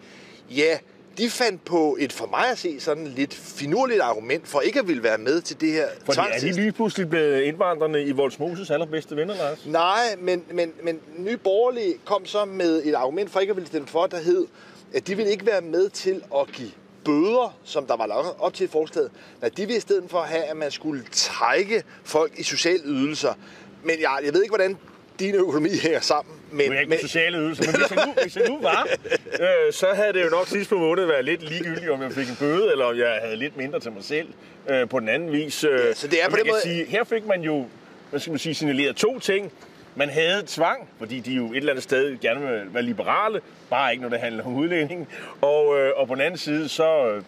ja, 0.50 0.78
de 1.18 1.30
fandt 1.30 1.66
på 1.66 1.98
et 2.00 2.14
for 2.14 2.28
mig 2.28 2.52
at 2.52 2.58
se 2.58 2.80
sådan 2.80 3.08
lidt 3.08 3.34
finurligt 3.34 4.02
argument 4.02 4.48
for 4.48 4.60
ikke 4.60 4.80
at 4.80 4.88
ville 4.88 5.04
være 5.04 5.18
med 5.18 5.42
til 5.42 5.62
det 5.62 5.72
her 5.72 5.88
Fordi 6.06 6.20
er 6.32 6.40
de 6.40 6.52
lige 6.52 6.72
pludselig 6.72 7.10
blevet 7.10 7.42
indvandrerne 7.42 8.04
i 8.04 8.12
Voldsmoses 8.12 8.70
allerbedste 8.70 9.16
venner, 9.16 9.36
Lars? 9.36 9.66
Nej, 9.66 10.16
men, 10.20 10.44
men, 10.52 10.74
men 10.84 11.00
Nye 11.18 11.38
Borgerlige 11.38 11.94
kom 12.06 12.26
så 12.26 12.46
med 12.46 12.82
et 12.86 12.94
argument 12.96 13.32
for 13.32 13.40
ikke 13.40 13.52
at 13.52 13.56
ville 13.56 13.68
stemme 13.68 13.88
for, 13.88 14.06
der 14.06 14.18
hed, 14.18 14.46
at 14.94 15.08
de 15.08 15.16
ville 15.16 15.32
ikke 15.32 15.46
være 15.46 15.62
med 15.62 15.90
til 15.90 16.24
at 16.36 16.48
give 16.54 16.72
bøder, 17.06 17.58
som 17.64 17.86
der 17.86 17.98
var 17.98 18.36
op 18.40 18.54
til 18.54 18.68
forslaget. 18.68 19.12
Nej, 19.42 19.50
de 19.50 19.62
ville 19.62 19.78
i 19.78 19.80
stedet 19.80 20.10
for 20.10 20.20
have, 20.20 20.44
at 20.44 20.58
man 20.58 20.72
skulle 20.72 21.04
trække 21.12 21.84
folk 22.04 22.40
i 22.40 22.44
sociale 22.44 22.82
ydelser. 22.86 23.34
Men 23.84 23.96
jeg, 24.02 24.20
jeg 24.26 24.34
ved 24.34 24.42
ikke, 24.44 24.52
hvordan 24.52 24.78
din 25.20 25.36
økonomi 25.36 25.70
hænger 25.84 26.00
sammen. 26.00 26.36
Men, 26.52 26.70
nu 26.70 26.76
er 26.76 26.80
ikke 26.80 26.90
men... 26.90 27.00
sociale 27.00 27.38
ydelser, 27.38 27.64
men 27.72 27.82
hvis 27.82 27.92
jeg 27.92 28.06
nu, 28.06 28.14
hvis 28.22 28.38
jeg 28.38 28.50
nu 28.50 28.60
var, 28.62 28.88
øh, 29.44 29.74
så 29.74 29.88
havde 29.94 30.14
det 30.14 30.24
jo 30.24 30.30
nok 30.30 30.48
sidst 30.48 30.70
på 30.70 30.78
måned 30.78 31.06
været 31.06 31.26
lidt 31.26 31.50
ligegyldigt, 31.50 31.90
om 31.90 32.02
jeg 32.02 32.12
fik 32.12 32.30
en 32.30 32.36
bøde, 32.40 32.72
eller 32.72 32.86
om 32.86 32.98
jeg 32.98 33.20
havde 33.24 33.36
lidt 33.36 33.58
mindre 33.58 33.80
til 33.80 33.92
mig 33.92 34.04
selv 34.04 34.28
øh, 34.70 34.90
på 34.90 35.00
den 35.00 35.10
anden 35.10 35.32
vis. 35.32 35.64
Øh, 35.64 35.72
ja, 35.72 35.94
så 35.94 36.08
det 36.08 36.24
er 36.24 36.30
på 36.30 36.36
den 36.36 36.48
måde... 36.48 36.62
Sige, 36.62 36.86
her 36.86 37.04
fik 37.04 37.26
man 37.26 37.42
jo, 37.42 37.66
hvad 38.10 38.20
skal 38.20 38.32
man 38.32 38.40
sige, 38.40 38.56
signaleret 38.56 38.96
to 38.96 39.20
ting. 39.20 39.52
Man 39.96 40.10
havde 40.10 40.44
tvang, 40.48 40.90
fordi 40.98 41.20
de 41.20 41.32
jo 41.32 41.52
et 41.52 41.58
eller 41.58 41.72
andet 41.72 41.84
sted 41.84 42.20
gerne 42.20 42.48
vil 42.48 42.74
være 42.74 42.84
liberale, 42.84 43.42
bare 43.70 43.92
ikke 43.92 44.02
når 44.02 44.10
det 44.10 44.20
handler 44.20 44.44
om 44.46 44.56
udlænding. 44.56 45.08
Og, 45.42 45.80
øh, 45.80 45.92
og 45.96 46.08
på 46.08 46.16
den 46.16 46.22
anden 46.22 46.38
side, 46.38 46.70
så... 46.70 47.22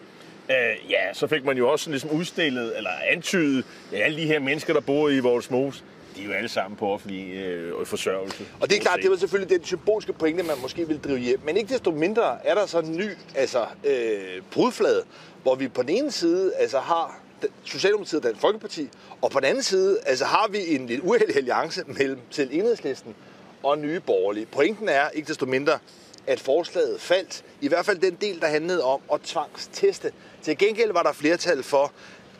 Øh, 0.50 0.90
ja, 0.90 1.12
så 1.12 1.26
fik 1.26 1.44
man 1.44 1.56
jo 1.56 1.68
også 1.68 1.90
ligesom 1.90 2.10
udstillet, 2.10 2.76
eller 2.76 2.90
antydet, 3.10 3.64
ja, 3.92 3.96
alle 3.96 4.16
de 4.16 4.26
her 4.26 4.38
mennesker, 4.38 4.72
der 4.72 4.80
bor 4.80 5.08
i 5.08 5.18
vores 5.18 5.50
mos, 5.50 5.84
de 6.16 6.22
er 6.22 6.26
jo 6.26 6.32
alle 6.32 6.48
sammen 6.48 6.76
på 6.76 6.88
offentlig 6.88 7.34
øh, 7.34 7.86
forsørgelse. 7.86 8.46
Og 8.60 8.70
det 8.70 8.76
er 8.76 8.80
klart, 8.80 8.98
det 9.02 9.10
var 9.10 9.16
selvfølgelig 9.16 9.58
den 9.58 9.66
symbolske 9.66 10.12
pointe, 10.12 10.42
man 10.42 10.56
måske 10.62 10.88
vil 10.88 10.98
drive 10.98 11.18
hjem. 11.18 11.40
Men 11.44 11.56
ikke 11.56 11.72
desto 11.72 11.90
mindre 11.90 12.46
er 12.46 12.54
der 12.54 12.66
så 12.66 12.78
en 12.78 12.96
ny 12.96 13.10
altså, 13.34 13.66
øh, 13.84 14.42
brudflade, 14.50 15.02
hvor 15.42 15.54
vi 15.54 15.68
på 15.68 15.82
den 15.82 15.90
ene 15.90 16.10
side 16.10 16.54
altså, 16.54 16.78
har 16.78 17.20
Socialdemokratiet 17.64 18.20
og 18.20 18.24
Dansk 18.24 18.40
Folkeparti, 18.40 18.88
og 19.22 19.30
på 19.30 19.40
den 19.40 19.46
anden 19.48 19.62
side 19.62 19.98
altså, 20.06 20.24
har 20.24 20.48
vi 20.50 20.74
en 20.74 20.86
lidt 20.86 21.00
uheldig 21.00 21.36
alliance 21.36 21.84
mellem 21.86 22.18
til 22.30 22.48
enhedslisten 22.52 23.14
og 23.62 23.78
nye 23.78 24.00
borgerlige. 24.00 24.46
Pointen 24.46 24.88
er 24.88 25.08
ikke 25.08 25.28
desto 25.28 25.46
mindre, 25.46 25.78
at 26.26 26.40
forslaget 26.40 27.00
faldt. 27.00 27.44
I 27.60 27.68
hvert 27.68 27.86
fald 27.86 27.98
den 27.98 28.16
del, 28.20 28.40
der 28.40 28.46
handlede 28.46 28.84
om 28.84 29.00
at 29.12 29.20
tvangsteste. 29.20 30.12
Til 30.42 30.58
gengæld 30.58 30.92
var 30.92 31.02
der 31.02 31.12
flertal 31.12 31.62
for 31.62 31.92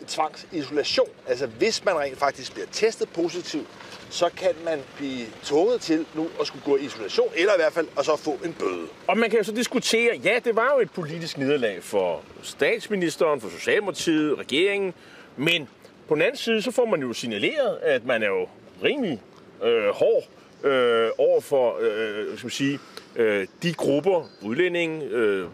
tvangsisolation. 0.09 1.09
Altså 1.27 1.47
hvis 1.47 1.85
man 1.85 1.99
rent 1.99 2.19
faktisk 2.19 2.53
bliver 2.53 2.67
testet 2.73 3.09
positiv, 3.09 3.67
så 4.11 4.31
kan 4.37 4.51
man 4.65 4.81
blive 4.97 5.27
tvunget 5.43 5.81
til 5.81 6.07
nu 6.15 6.29
at 6.41 6.47
skulle 6.47 6.65
gå 6.65 6.77
i 6.77 6.85
isolation, 6.85 7.29
eller 7.37 7.53
i 7.53 7.57
hvert 7.57 7.73
fald 7.73 7.89
at 7.99 8.05
så 8.05 8.17
få 8.17 8.39
en 8.45 8.53
bøde. 8.53 8.87
Og 9.07 9.19
man 9.19 9.31
kan 9.31 9.39
jo 9.39 9.45
så 9.45 9.53
diskutere, 9.53 10.21
ja, 10.25 10.39
det 10.45 10.57
var 10.57 10.73
jo 10.75 10.81
et 10.81 10.91
politisk 10.91 11.39
nederlag 11.39 11.83
for 11.83 12.21
statsministeren, 12.43 13.41
for 13.41 13.49
Socialdemokratiet, 13.49 14.39
regeringen, 14.39 14.95
men 15.37 15.69
på 16.09 16.15
den 16.15 16.23
anden 16.23 16.37
side, 16.37 16.63
så 16.63 16.71
får 16.71 16.87
man 16.87 17.01
jo 17.01 17.13
signaleret, 17.13 17.79
at 17.83 18.05
man 18.05 18.23
er 18.23 18.29
jo 18.29 18.49
rimelig 18.85 19.23
øh, 19.63 19.89
hård 19.89 20.25
øh, 20.65 21.11
over 21.19 21.41
for 21.41 21.79
øh, 21.81 22.39
skal 22.39 22.47
man 22.47 22.51
sige, 22.51 22.79
øh, 23.17 23.47
de 23.63 23.73
grupper, 23.75 24.31
udlændinge, 24.43 25.05
øh, 25.05 25.47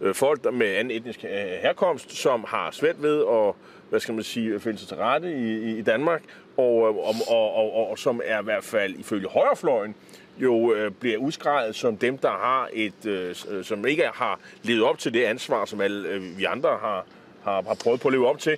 øh, 0.00 0.14
folk 0.14 0.44
der 0.44 0.50
med 0.50 0.66
anden 0.66 0.90
etnisk 0.90 1.24
øh, 1.24 1.30
herkomst, 1.62 2.12
som 2.12 2.44
har 2.48 2.70
svært 2.70 3.02
ved 3.02 3.20
at 3.20 3.54
hvad 3.90 4.00
skal 4.00 4.14
man 4.14 4.24
sige, 4.24 4.60
finde 4.60 4.78
sig 4.78 4.88
til 4.88 4.96
rette 4.96 5.32
i, 5.32 5.78
i 5.78 5.82
Danmark, 5.82 6.22
og, 6.56 6.88
øh, 6.88 6.96
og, 6.96 7.14
og, 7.28 7.54
og, 7.54 7.90
og 7.90 7.98
som 7.98 8.20
er 8.24 8.40
i 8.40 8.44
hvert 8.44 8.64
fald 8.64 8.94
ifølge 8.94 9.28
højrefløjen 9.28 9.94
jo 10.38 10.74
øh, 10.74 10.90
bliver 10.90 11.18
udskrevet 11.18 11.76
som 11.76 11.96
dem, 11.96 12.18
der 12.18 12.30
har 12.30 12.68
et, 12.72 13.06
øh, 13.06 13.34
øh, 13.48 13.64
som 13.64 13.86
ikke 13.86 14.08
har 14.14 14.40
levet 14.62 14.82
op 14.82 14.98
til 14.98 15.14
det 15.14 15.24
ansvar, 15.24 15.64
som 15.64 15.80
alle 15.80 16.08
øh, 16.08 16.38
vi 16.38 16.44
andre 16.44 16.78
har, 16.80 17.06
har, 17.42 17.62
har 17.62 17.74
prøvet 17.74 18.00
på 18.00 18.08
at 18.08 18.12
leve 18.12 18.28
op 18.28 18.38
til. 18.38 18.56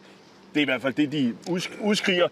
Det 0.55 0.61
er 0.61 0.63
i 0.63 0.65
hvert 0.65 0.83
fald 0.83 0.95
det, 0.95 1.13
de 1.13 1.37
udskriger. 1.81 2.29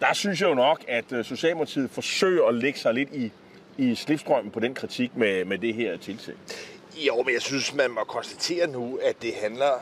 Der 0.00 0.14
synes 0.14 0.40
jeg 0.40 0.48
jo 0.48 0.54
nok, 0.54 0.84
at 0.88 1.12
øh, 1.12 1.24
Socialdemokratiet 1.24 1.90
forsøger 1.90 2.46
at 2.46 2.54
lægge 2.54 2.78
sig 2.78 2.94
lidt 2.94 3.08
i, 3.12 3.32
i 3.78 3.94
slipstrømmen 3.94 4.50
på 4.50 4.60
den 4.60 4.74
kritik 4.74 5.16
med, 5.16 5.44
med 5.44 5.58
det 5.58 5.74
her 5.74 5.96
tiltag. 5.96 6.34
Jo, 7.06 7.22
men 7.22 7.34
jeg 7.34 7.42
synes, 7.42 7.74
man 7.74 7.90
må 7.90 8.04
konstatere 8.04 8.66
nu, 8.66 8.98
at 9.04 9.22
det 9.22 9.34
handler, 9.42 9.72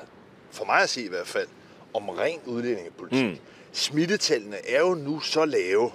for 0.51 0.65
mig 0.65 0.83
at 0.83 0.89
se 0.89 1.03
i 1.05 1.09
hvert 1.09 1.27
fald, 1.27 1.49
om 1.97 2.09
ren 2.09 2.41
udlændingepolitik. 2.47 3.25
Mm. 3.25 3.37
Smittetallene 3.73 4.69
er 4.69 4.81
jo 4.81 4.95
nu 4.95 5.21
så 5.21 5.45
lave, 5.45 5.91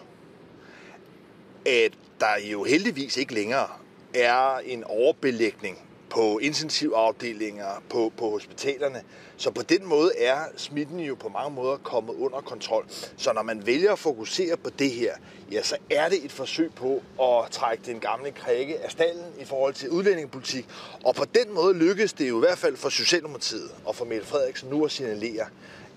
at 1.65 1.91
der 2.19 2.37
jo 2.51 2.63
heldigvis 2.63 3.17
ikke 3.17 3.33
længere 3.33 3.67
er 4.13 4.57
en 4.57 4.83
overbelægning 4.83 5.77
på 6.11 6.37
intensivafdelinger, 6.37 7.83
på, 7.89 8.11
på 8.17 8.29
hospitalerne. 8.29 9.01
Så 9.37 9.51
på 9.51 9.61
den 9.61 9.85
måde 9.85 10.11
er 10.17 10.37
smitten 10.57 10.99
jo 10.99 11.15
på 11.15 11.29
mange 11.29 11.55
måder 11.55 11.77
kommet 11.77 12.13
under 12.13 12.41
kontrol. 12.41 12.85
Så 13.17 13.33
når 13.33 13.43
man 13.43 13.65
vælger 13.65 13.91
at 13.91 13.99
fokusere 13.99 14.57
på 14.57 14.69
det 14.69 14.91
her, 14.91 15.13
ja, 15.51 15.63
så 15.63 15.77
er 15.91 16.09
det 16.09 16.25
et 16.25 16.31
forsøg 16.31 16.71
på 16.75 17.01
at 17.21 17.51
trække 17.51 17.83
den 17.85 17.99
gamle 17.99 18.31
krikke 18.31 18.79
af 18.79 18.91
stallen 18.91 19.25
i 19.39 19.45
forhold 19.45 19.73
til 19.73 19.89
udlændingepolitik. 19.89 20.65
Og 21.03 21.15
på 21.15 21.25
den 21.25 21.53
måde 21.53 21.73
lykkes 21.73 22.13
det 22.13 22.29
jo 22.29 22.37
i 22.37 22.39
hvert 22.39 22.57
fald 22.57 22.77
for 22.77 22.89
Socialdemokratiet 22.89 23.71
og 23.85 23.95
for 23.95 24.05
Mette 24.05 24.27
Frederiksen 24.27 24.69
nu 24.69 24.85
at 24.85 24.91
signalere, 24.91 25.45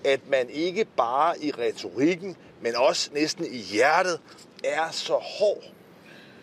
at 0.05 0.19
man 0.29 0.49
ikke 0.49 0.85
bare 0.97 1.43
i 1.43 1.51
retorikken, 1.51 2.37
men 2.61 2.75
også 2.75 3.09
næsten 3.13 3.45
i 3.45 3.57
hjertet, 3.57 4.19
er 4.63 4.91
så 4.91 5.13
hård 5.13 5.63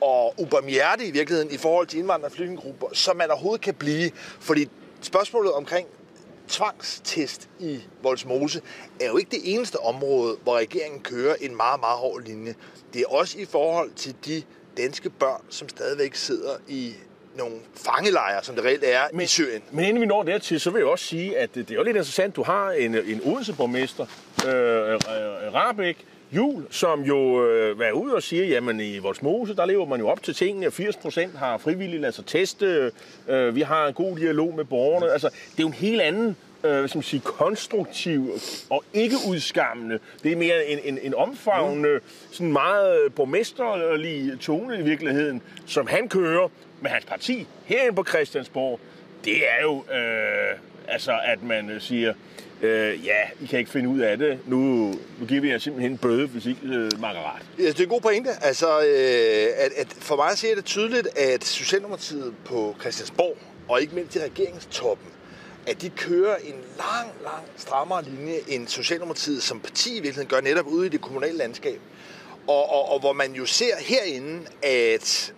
og 0.00 0.34
ubarmhjertig 0.38 1.08
i 1.08 1.10
virkeligheden 1.10 1.54
i 1.54 1.56
forhold 1.56 1.86
til 1.86 1.98
indvandrere 1.98 2.28
og 2.28 2.32
flygtningegrupper, 2.32 2.86
som 2.92 3.16
man 3.16 3.30
overhovedet 3.30 3.60
kan 3.60 3.74
blive. 3.74 4.10
Fordi 4.40 4.68
spørgsmålet 5.00 5.52
omkring 5.52 5.88
tvangstest 6.48 7.48
i 7.60 7.80
Voldsmose 8.02 8.62
er 9.00 9.06
jo 9.06 9.16
ikke 9.16 9.30
det 9.30 9.54
eneste 9.54 9.76
område, 9.80 10.36
hvor 10.42 10.56
regeringen 10.56 11.02
kører 11.02 11.34
en 11.40 11.56
meget, 11.56 11.80
meget 11.80 11.98
hård 11.98 12.22
linje. 12.22 12.54
Det 12.92 13.00
er 13.00 13.06
også 13.08 13.38
i 13.38 13.44
forhold 13.44 13.90
til 13.90 14.14
de 14.26 14.42
danske 14.76 15.10
børn, 15.10 15.42
som 15.48 15.68
stadigvæk 15.68 16.14
sidder 16.14 16.56
i 16.68 16.94
nogle 17.36 17.54
fangelejre, 17.74 18.44
som 18.44 18.54
det 18.54 18.64
reelt 18.64 18.84
er 18.86 19.00
men, 19.12 19.20
i 19.20 19.26
Syrien. 19.26 19.62
Men 19.70 19.84
inden 19.84 20.00
vi 20.00 20.06
når 20.06 20.22
dertil, 20.22 20.60
så 20.60 20.70
vil 20.70 20.78
jeg 20.78 20.88
også 20.88 21.04
sige, 21.04 21.38
at 21.38 21.54
det 21.54 21.70
er 21.70 21.74
jo 21.74 21.82
lidt 21.82 21.96
interessant, 21.96 22.36
du 22.36 22.42
har 22.42 22.70
en, 22.70 22.94
en 22.94 23.20
Odense-borgmester, 23.24 24.06
øh, 24.46 24.94
øh, 24.94 25.54
Rabeck, 25.54 25.98
Jul, 26.32 26.66
som 26.70 27.02
jo 27.02 27.46
øh, 27.46 27.78
var 27.78 27.90
ude 27.90 28.14
og 28.14 28.22
siger, 28.22 28.44
jamen 28.44 28.80
i 28.80 28.98
vores 28.98 29.22
mose, 29.22 29.56
der 29.56 29.66
lever 29.66 29.86
man 29.86 30.00
jo 30.00 30.08
op 30.08 30.22
til 30.22 30.34
tingene. 30.34 30.70
80 30.70 30.96
procent 30.96 31.38
har 31.38 31.58
frivilligt 31.58 32.00
ladet 32.00 32.14
sig 32.14 32.26
teste. 32.26 32.92
Øh, 33.28 33.54
vi 33.54 33.60
har 33.60 33.86
en 33.86 33.94
god 33.94 34.16
dialog 34.16 34.54
med 34.54 34.64
borgerne. 34.64 35.12
Altså, 35.12 35.28
det 35.28 35.58
er 35.58 35.62
jo 35.62 35.66
en 35.66 35.72
helt 35.72 36.00
anden 36.00 36.36
øh, 36.64 36.88
som 36.88 37.02
sige, 37.02 37.20
konstruktiv 37.20 38.32
og 38.70 38.84
ikke 38.92 39.16
udskammende. 39.28 39.98
Det 40.22 40.32
er 40.32 40.36
mere 40.36 40.66
en, 40.66 40.78
en, 40.84 40.98
en 41.02 41.14
omfavnende, 41.14 42.00
sådan 42.30 42.52
meget 42.52 43.14
borgmesterlig 43.14 44.40
tone 44.40 44.78
i 44.78 44.82
virkeligheden, 44.82 45.42
som 45.66 45.86
han 45.86 46.08
kører 46.08 46.48
med 46.80 46.90
hans 46.90 47.04
parti 47.04 47.46
herinde 47.64 47.96
på 47.96 48.04
Christiansborg. 48.04 48.80
Det 49.24 49.36
er 49.36 49.62
jo, 49.62 49.84
øh, 49.92 50.58
altså, 50.88 51.18
at 51.24 51.42
man 51.42 51.70
øh, 51.70 51.80
siger, 51.80 52.14
øh, 52.62 53.06
ja, 53.06 53.18
I 53.40 53.46
kan 53.46 53.58
ikke 53.58 53.70
finde 53.70 53.88
ud 53.88 54.00
af 54.00 54.18
det. 54.18 54.38
Nu, 54.46 54.58
nu 55.20 55.26
giver 55.28 55.40
vi 55.40 55.50
jer 55.50 55.58
simpelthen 55.58 55.92
en 55.92 55.98
bøde, 55.98 56.26
hvis 56.26 56.46
ikke 56.46 56.60
øh, 56.64 56.90
makker 57.00 57.36
ret. 57.36 57.42
Ja, 57.58 57.68
det 57.68 57.78
er 57.78 57.82
en 57.82 57.88
god 57.88 58.00
pointe. 58.00 58.30
Altså, 58.42 58.80
øh, 58.80 59.64
at, 59.64 59.72
at 59.76 59.86
for 59.88 60.16
mig 60.16 60.38
ser 60.38 60.54
det 60.54 60.64
tydeligt, 60.64 61.08
at 61.18 61.44
Socialdemokratiet 61.44 62.34
på 62.44 62.76
Christiansborg, 62.80 63.36
og 63.68 63.80
ikke 63.80 63.94
mindst 63.94 64.16
i 64.16 64.18
regeringstoppen, 64.18 65.08
at 65.66 65.82
de 65.82 65.90
kører 65.90 66.36
en 66.36 66.54
lang, 66.78 67.12
lang 67.22 67.44
strammere 67.56 68.04
linje, 68.04 68.40
end 68.48 68.68
Socialdemokratiet 68.68 69.42
som 69.42 69.60
parti 69.60 69.90
i 69.90 69.94
virkeligheden 69.94 70.28
gør 70.28 70.40
netop 70.40 70.66
ude 70.66 70.86
i 70.86 70.88
det 70.88 71.00
kommunale 71.00 71.36
landskab. 71.36 71.80
Og, 72.46 72.70
og, 72.70 72.88
og 72.88 73.00
hvor 73.00 73.12
man 73.12 73.32
jo 73.32 73.46
ser 73.46 73.76
herinde, 73.78 74.40
at 74.62 75.34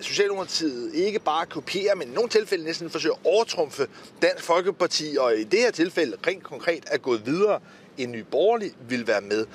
Socialdemokratiet 0.00 0.94
ikke 0.94 1.18
bare 1.18 1.46
kopierer, 1.46 1.94
men 1.94 2.08
i 2.08 2.14
nogle 2.14 2.28
tilfælde 2.28 2.64
næsten 2.64 2.90
forsøger 2.90 3.14
at 3.14 3.20
overtrumfe 3.24 3.86
Dansk 4.22 4.44
Folkeparti, 4.44 5.16
og 5.20 5.36
i 5.36 5.44
det 5.44 5.58
her 5.58 5.70
tilfælde 5.70 6.16
rent 6.26 6.42
konkret 6.42 6.84
er 6.86 6.98
gået 6.98 7.26
videre, 7.26 7.60
end 7.98 8.10
Nye 8.10 8.24
Borgerlige 8.24 8.74
vil 8.88 9.06
være 9.06 9.20
med. 9.20 9.46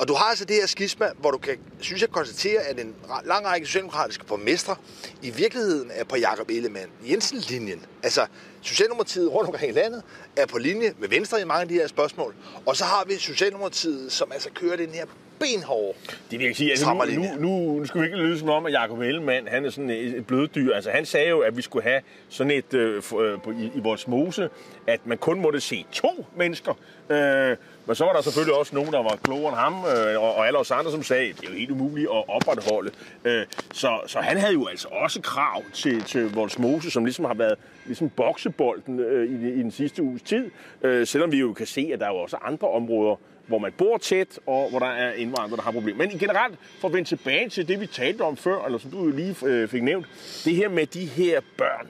Og 0.00 0.08
du 0.08 0.14
har 0.14 0.24
altså 0.24 0.44
det 0.44 0.56
her 0.56 0.66
skisma, 0.66 1.06
hvor 1.18 1.30
du 1.30 1.38
kan, 1.38 1.56
synes 1.80 2.02
jeg, 2.02 2.10
konstatere, 2.10 2.60
at 2.60 2.80
en 2.80 2.94
lang 3.24 3.46
række 3.46 3.66
socialdemokratiske 3.66 4.24
borgmestre 4.24 4.76
i 5.22 5.30
virkeligheden 5.30 5.90
er 5.94 6.04
på 6.04 6.16
Jakob 6.16 6.50
Ellemann 6.50 6.90
Jensen-linjen. 7.06 7.86
Altså, 8.02 8.26
Socialdemokratiet 8.62 9.32
rundt 9.32 9.50
omkring 9.50 9.72
i 9.72 9.74
landet 9.74 10.02
er 10.36 10.46
på 10.46 10.58
linje 10.58 10.94
med 10.98 11.08
Venstre 11.08 11.40
i 11.40 11.44
mange 11.44 11.62
af 11.62 11.68
de 11.68 11.74
her 11.74 11.86
spørgsmål. 11.86 12.34
Og 12.66 12.76
så 12.76 12.84
har 12.84 13.04
vi 13.06 13.14
Socialdemokratiet, 13.14 14.12
som 14.12 14.32
altså 14.32 14.50
kører 14.54 14.76
den 14.76 14.90
her 14.90 15.04
benhårde 15.40 15.98
Det 16.30 16.38
vil 16.38 16.46
jeg 16.46 16.56
sige, 16.56 16.70
altså 16.70 16.92
nu, 16.92 17.22
nu, 17.38 17.78
nu, 17.78 17.84
skal 17.84 18.00
vi 18.00 18.06
ikke 18.06 18.18
lyde 18.18 18.38
som 18.38 18.48
om, 18.48 18.66
at 18.66 18.72
Jacob 18.72 18.98
Ellemann, 18.98 19.48
han 19.48 19.64
er 19.64 19.70
sådan 19.70 19.90
et 19.90 20.26
bløddyr. 20.26 20.74
Altså 20.74 20.90
han 20.90 21.06
sagde 21.06 21.28
jo, 21.28 21.40
at 21.40 21.56
vi 21.56 21.62
skulle 21.62 21.82
have 21.82 22.00
sådan 22.28 22.50
et 22.50 22.74
øh, 22.74 23.02
øh, 23.20 23.38
i, 23.58 23.70
i 23.74 23.80
vores 23.80 24.08
mose, 24.08 24.48
at 24.86 25.06
man 25.06 25.18
kun 25.18 25.40
måtte 25.40 25.60
se 25.60 25.86
to 25.92 26.26
mennesker. 26.36 26.74
Øh, 27.10 27.56
men 27.86 27.96
så 27.96 28.04
var 28.04 28.12
der 28.12 28.20
selvfølgelig 28.20 28.54
også 28.54 28.74
nogen, 28.74 28.92
der 28.92 29.02
var 29.02 29.18
klogere 29.22 29.48
end 29.48 29.56
ham, 29.56 29.74
øh, 29.74 30.22
og, 30.22 30.34
og 30.34 30.46
alle 30.46 30.58
os 30.58 30.70
andre, 30.70 30.90
som 30.90 31.02
sagde, 31.02 31.28
at 31.28 31.36
det 31.40 31.46
er 31.46 31.50
jo 31.52 31.58
helt 31.58 31.70
umuligt 31.70 32.06
at 32.06 32.28
opretholde. 32.28 32.90
Øh, 33.24 33.46
så, 33.72 34.00
så 34.06 34.20
han 34.20 34.36
havde 34.36 34.52
jo 34.52 34.66
altså 34.66 34.88
også 34.90 35.20
krav 35.20 35.62
til, 35.72 36.02
til 36.02 36.34
Volsmose, 36.34 36.90
som 36.90 37.04
ligesom 37.04 37.24
har 37.24 37.34
været 37.34 37.54
ligesom 37.86 38.10
boksebolden 38.10 39.00
øh, 39.00 39.26
i, 39.26 39.52
i 39.52 39.62
den 39.62 39.70
sidste 39.70 40.02
uges 40.02 40.22
tid. 40.22 40.50
Øh, 40.82 41.06
selvom 41.06 41.32
vi 41.32 41.38
jo 41.38 41.52
kan 41.52 41.66
se, 41.66 41.90
at 41.92 42.00
der 42.00 42.06
er 42.06 42.10
jo 42.10 42.16
også 42.16 42.36
andre 42.42 42.68
områder, 42.68 43.16
hvor 43.46 43.58
man 43.58 43.72
bor 43.72 43.98
tæt, 43.98 44.38
og 44.46 44.70
hvor 44.70 44.78
der 44.78 44.86
er 44.86 45.12
indvandrere, 45.12 45.56
der 45.56 45.62
har 45.62 45.72
problemer. 45.72 45.98
Men 45.98 46.18
generelt, 46.18 46.58
for 46.80 46.88
at 46.88 46.94
vende 46.94 47.08
tilbage 47.08 47.48
til 47.48 47.68
det, 47.68 47.80
vi 47.80 47.86
talte 47.86 48.22
om 48.22 48.36
før, 48.36 48.64
eller 48.64 48.78
som 48.78 48.90
du 48.90 49.04
jo 49.04 49.10
lige 49.10 49.36
øh, 49.46 49.68
fik 49.68 49.82
nævnt, 49.82 50.06
det 50.44 50.56
her 50.56 50.68
med 50.68 50.86
de 50.86 51.06
her 51.06 51.40
børn 51.58 51.86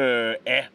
øh, 0.00 0.34
af 0.46 0.68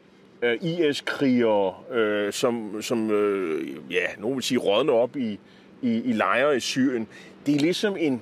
øh, 0.43 0.57
IS-krigere, 0.62 1.73
øh, 1.91 2.33
som, 2.33 2.81
som 2.81 3.12
øh, 3.12 3.67
ja, 3.91 4.05
nogen 4.17 4.35
vil 4.35 4.43
sige, 4.43 4.57
rådne 4.57 4.91
op 4.91 5.15
i, 5.15 5.39
i, 5.81 6.01
i 6.01 6.13
lejre 6.13 6.57
i 6.57 6.59
Syrien. 6.59 7.07
Det 7.45 7.55
er 7.55 7.59
ligesom 7.59 7.97
en, 7.97 8.21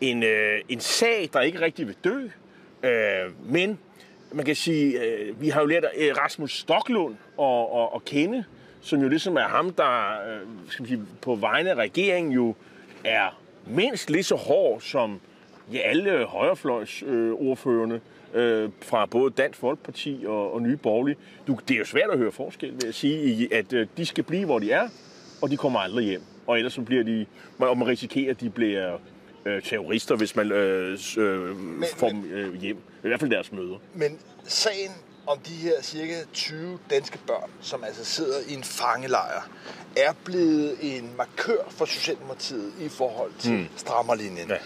en, 0.00 0.22
øh, 0.22 0.60
en 0.68 0.80
sag, 0.80 1.28
der 1.32 1.40
ikke 1.40 1.60
rigtig 1.60 1.86
vil 1.86 1.96
dø, 2.04 2.28
øh, 2.88 3.52
men 3.52 3.78
man 4.32 4.44
kan 4.44 4.56
sige, 4.56 5.04
øh, 5.04 5.40
vi 5.40 5.48
har 5.48 5.60
jo 5.60 5.66
lært 5.66 5.84
øh, 5.96 6.16
Rasmus 6.16 6.58
Stocklund 6.58 7.16
at, 7.40 7.66
at, 7.74 7.88
at 7.94 8.04
kende, 8.04 8.44
som 8.80 9.02
jo 9.02 9.08
ligesom 9.08 9.36
er 9.36 9.48
ham, 9.48 9.72
der 9.72 10.10
øh, 10.10 10.40
skal 10.68 10.82
man 10.82 10.88
sige, 10.88 11.02
på 11.22 11.34
vegne 11.34 11.70
af 11.70 11.74
regeringen 11.74 12.32
jo 12.32 12.54
er 13.04 13.40
mindst 13.66 14.10
lige 14.10 14.22
så 14.22 14.34
hård 14.34 14.80
som 14.80 15.20
ja, 15.72 15.78
alle 15.78 16.24
højrefløjsordførende. 16.24 17.94
Øh, 17.94 18.00
øh, 18.34 18.70
fra 18.82 19.06
både 19.06 19.30
Dansk 19.36 19.58
Folkeparti 19.58 20.24
og, 20.26 20.54
og 20.54 20.62
Nye 20.62 20.76
Borgerlige. 20.76 21.16
Du, 21.46 21.58
det 21.68 21.74
er 21.74 21.78
jo 21.78 21.84
svært 21.84 22.10
at 22.10 22.18
høre 22.18 22.32
forskel, 22.32 22.72
vil 22.72 22.82
jeg 22.84 22.94
sige, 22.94 23.54
at 23.54 23.72
øh, 23.72 23.86
de 23.96 24.06
skal 24.06 24.24
blive, 24.24 24.44
hvor 24.44 24.58
de 24.58 24.70
er, 24.70 24.88
og 25.42 25.50
de 25.50 25.56
kommer 25.56 25.80
aldrig 25.80 26.04
hjem. 26.04 26.22
Og 26.46 26.56
ellers 26.56 26.72
så 26.72 26.82
bliver 26.82 27.04
de, 27.04 27.26
og 27.58 27.78
man 27.78 27.88
risikerer, 27.88 28.30
at 28.30 28.40
de 28.40 28.50
bliver 28.50 28.98
øh, 29.44 29.62
terrorister, 29.62 30.16
hvis 30.16 30.36
man 30.36 30.52
øh, 30.52 30.98
øh, 31.18 31.56
men, 31.56 31.88
får 31.96 32.08
dem 32.08 32.24
øh, 32.24 32.60
hjem. 32.60 32.76
I 33.04 33.08
hvert 33.08 33.20
fald 33.20 33.30
deres 33.30 33.52
møder. 33.52 33.76
Men 33.94 34.18
sagen 34.44 34.90
om 35.26 35.38
de 35.38 35.52
her 35.52 35.82
cirka 35.82 36.14
20 36.32 36.78
danske 36.90 37.18
børn, 37.26 37.50
som 37.60 37.84
altså 37.84 38.04
sidder 38.04 38.38
i 38.48 38.54
en 38.54 38.64
fangelejr, 38.64 39.48
er 39.96 40.12
blevet 40.24 40.76
en 40.80 41.10
markør 41.16 41.70
for 41.70 41.84
Socialdemokratiet 41.84 42.72
i 42.80 42.88
forhold 42.88 43.32
til 43.38 43.52
mm. 43.52 43.66
strammerlinjen. 43.76 44.48
Ja. 44.48 44.56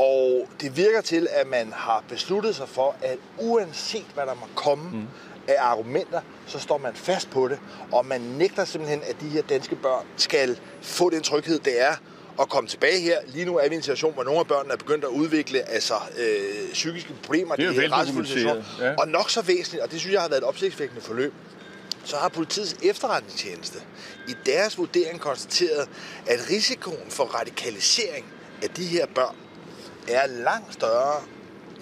Og 0.00 0.48
det 0.60 0.76
virker 0.76 1.00
til, 1.00 1.28
at 1.30 1.46
man 1.46 1.72
har 1.72 2.04
besluttet 2.08 2.56
sig 2.56 2.68
for, 2.68 2.96
at 3.02 3.18
uanset 3.38 4.06
hvad 4.14 4.26
der 4.26 4.34
må 4.34 4.46
komme 4.54 4.90
mm. 4.90 5.06
af 5.48 5.56
argumenter, 5.58 6.20
så 6.46 6.58
står 6.58 6.78
man 6.78 6.94
fast 6.94 7.30
på 7.30 7.48
det, 7.48 7.58
og 7.92 8.06
man 8.06 8.20
nægter 8.20 8.64
simpelthen, 8.64 9.02
at 9.02 9.20
de 9.20 9.28
her 9.28 9.42
danske 9.42 9.76
børn 9.76 10.06
skal 10.16 10.58
få 10.82 11.10
den 11.10 11.22
tryghed, 11.22 11.58
det 11.58 11.80
er 11.80 11.94
at 12.40 12.48
komme 12.48 12.68
tilbage 12.68 13.00
her. 13.00 13.18
Lige 13.26 13.44
nu 13.44 13.56
er 13.58 13.68
vi 13.68 13.74
i 13.74 13.76
en 13.76 13.82
situation, 13.82 14.12
hvor 14.12 14.24
nogle 14.24 14.40
af 14.40 14.46
børnene 14.46 14.72
er 14.72 14.76
begyndt 14.76 15.04
at 15.04 15.10
udvikle 15.10 15.70
altså, 15.70 15.94
øh, 16.18 16.72
psykiske 16.72 17.14
problemer. 17.22 17.56
Det 17.56 17.64
er 17.64 17.68
jo 17.68 17.80
veldokumenteret. 17.80 18.64
Ja. 18.80 18.94
Og 18.98 19.08
nok 19.08 19.30
så 19.30 19.42
væsentligt, 19.42 19.84
og 19.84 19.90
det 19.90 20.00
synes 20.00 20.12
jeg 20.14 20.22
har 20.22 20.28
været 20.28 20.40
et 20.40 20.46
opsigtsvækkende 20.46 21.02
forløb, 21.02 21.32
så 22.04 22.16
har 22.16 22.28
politiets 22.28 22.76
efterretningstjeneste 22.82 23.78
i 24.28 24.34
deres 24.46 24.78
vurdering 24.78 25.20
konstateret, 25.20 25.88
at 26.26 26.50
risikoen 26.50 27.10
for 27.10 27.24
radikalisering 27.24 28.26
af 28.62 28.70
de 28.70 28.84
her 28.84 29.06
børn 29.14 29.36
er 30.16 30.26
langt 30.26 30.72
større, 30.72 31.22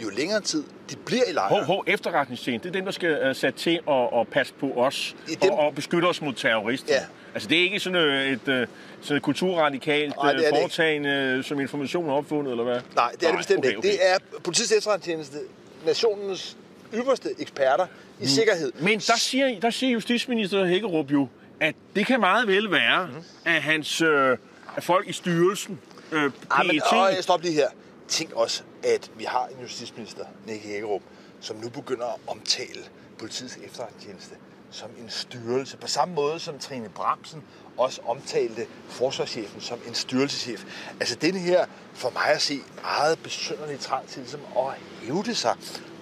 jo 0.03 0.09
længere 0.09 0.41
tid 0.41 0.65
de 0.91 0.97
bliver 0.97 1.25
i 1.29 1.33
lejre. 1.33 1.49
Hov, 1.49 1.63
hov, 1.65 1.85
efterretningstjeneste, 1.87 2.69
det 2.69 2.75
er 2.75 2.79
den, 2.79 2.87
der 2.87 2.93
skal 2.93 3.29
uh, 3.29 3.37
sætte 3.37 3.59
til 3.59 3.81
at, 3.89 4.21
at 4.21 4.29
passe 4.29 4.55
på 4.61 4.73
os 4.77 5.17
dem... 5.43 5.51
og, 5.51 5.59
og 5.59 5.75
beskytte 5.75 6.07
os 6.07 6.23
mod 6.23 6.33
terrorister. 6.33 6.95
Ja. 6.95 7.01
Altså, 7.35 7.49
det 7.49 7.59
er 7.59 7.63
ikke 7.63 7.81
sådan 7.81 7.99
øh, 7.99 8.27
et, 8.27 8.33
et, 8.33 8.69
sådan 9.01 9.17
et 9.17 9.23
kulturradikalt 9.23 10.17
Nej, 10.17 10.33
det 10.33 10.47
er 10.49 10.51
foretagende, 10.51 11.37
det 11.37 11.45
som 11.45 11.61
information 11.61 12.09
er 12.09 12.13
opfundet, 12.13 12.51
eller 12.51 12.65
hvad? 12.65 12.81
Nej, 12.95 13.11
det 13.11 13.23
er 13.23 13.27
Nej, 13.27 13.31
det 13.31 13.39
bestemt 13.39 13.59
okay, 13.59 13.77
okay. 13.77 13.89
ikke. 13.89 13.99
Det 13.99 14.11
er 14.11 14.19
politiets 14.45 14.73
efterretningstjeneste, 14.73 15.39
nationens 15.87 16.57
øverste 16.93 17.29
eksperter 17.39 17.87
i 17.87 17.89
mm. 18.21 18.27
sikkerhed. 18.27 18.73
Men 18.81 18.99
der 18.99 19.17
siger, 19.17 19.61
der 19.61 19.71
siger 19.71 19.93
justitsminister 19.93 20.67
Hækkerup 20.67 21.11
jo, 21.11 21.29
at 21.61 21.75
det 21.97 22.07
kan 22.07 22.21
meget 22.21 22.49
vel 22.49 22.71
være, 22.71 23.07
mm. 23.07 23.23
at 23.45 23.63
hans 23.63 24.01
øh, 24.01 24.37
at 24.77 24.85
folk 24.85 25.09
i 25.09 25.13
styrelsen, 25.13 25.79
øh, 26.13 26.23
PET... 26.23 26.33
Ej, 26.51 26.63
men, 26.63 26.81
øh, 27.17 27.23
stop 27.23 27.43
lige 27.43 27.55
her. 27.55 27.69
Tænk 28.09 28.33
også, 28.33 28.63
at 28.85 29.11
vi 29.17 29.25
har 29.25 29.47
en 29.47 29.61
justitsminister, 29.63 30.25
Nick 30.47 30.65
Hækkerup, 30.65 31.03
som 31.41 31.57
nu 31.57 31.69
begynder 31.69 32.07
at 32.07 32.21
omtale 32.27 32.85
politiets 33.19 33.57
efterretningstjeneste 33.57 34.35
som 34.71 34.91
en 34.99 35.11
styrelse. 35.11 35.77
På 35.77 35.87
samme 35.87 36.15
måde 36.15 36.41
som 36.41 36.59
Trine 36.59 36.89
Bramsen 36.89 37.43
også 37.77 38.01
omtalte 38.07 38.67
forsvarschefen 38.89 39.61
som 39.61 39.79
en 39.87 39.95
styrelseschef. 39.95 40.65
Altså 41.01 41.15
den 41.15 41.35
her, 41.35 41.67
for 41.95 42.11
mig 42.11 42.27
at 42.27 42.43
se, 42.43 42.61
meget 42.83 43.19
besynderlige 43.19 43.79
trang 43.79 44.09
til 44.09 44.21
ligesom 44.23 44.41
at 44.57 44.75
hævde 45.03 45.35
sig 45.35 45.57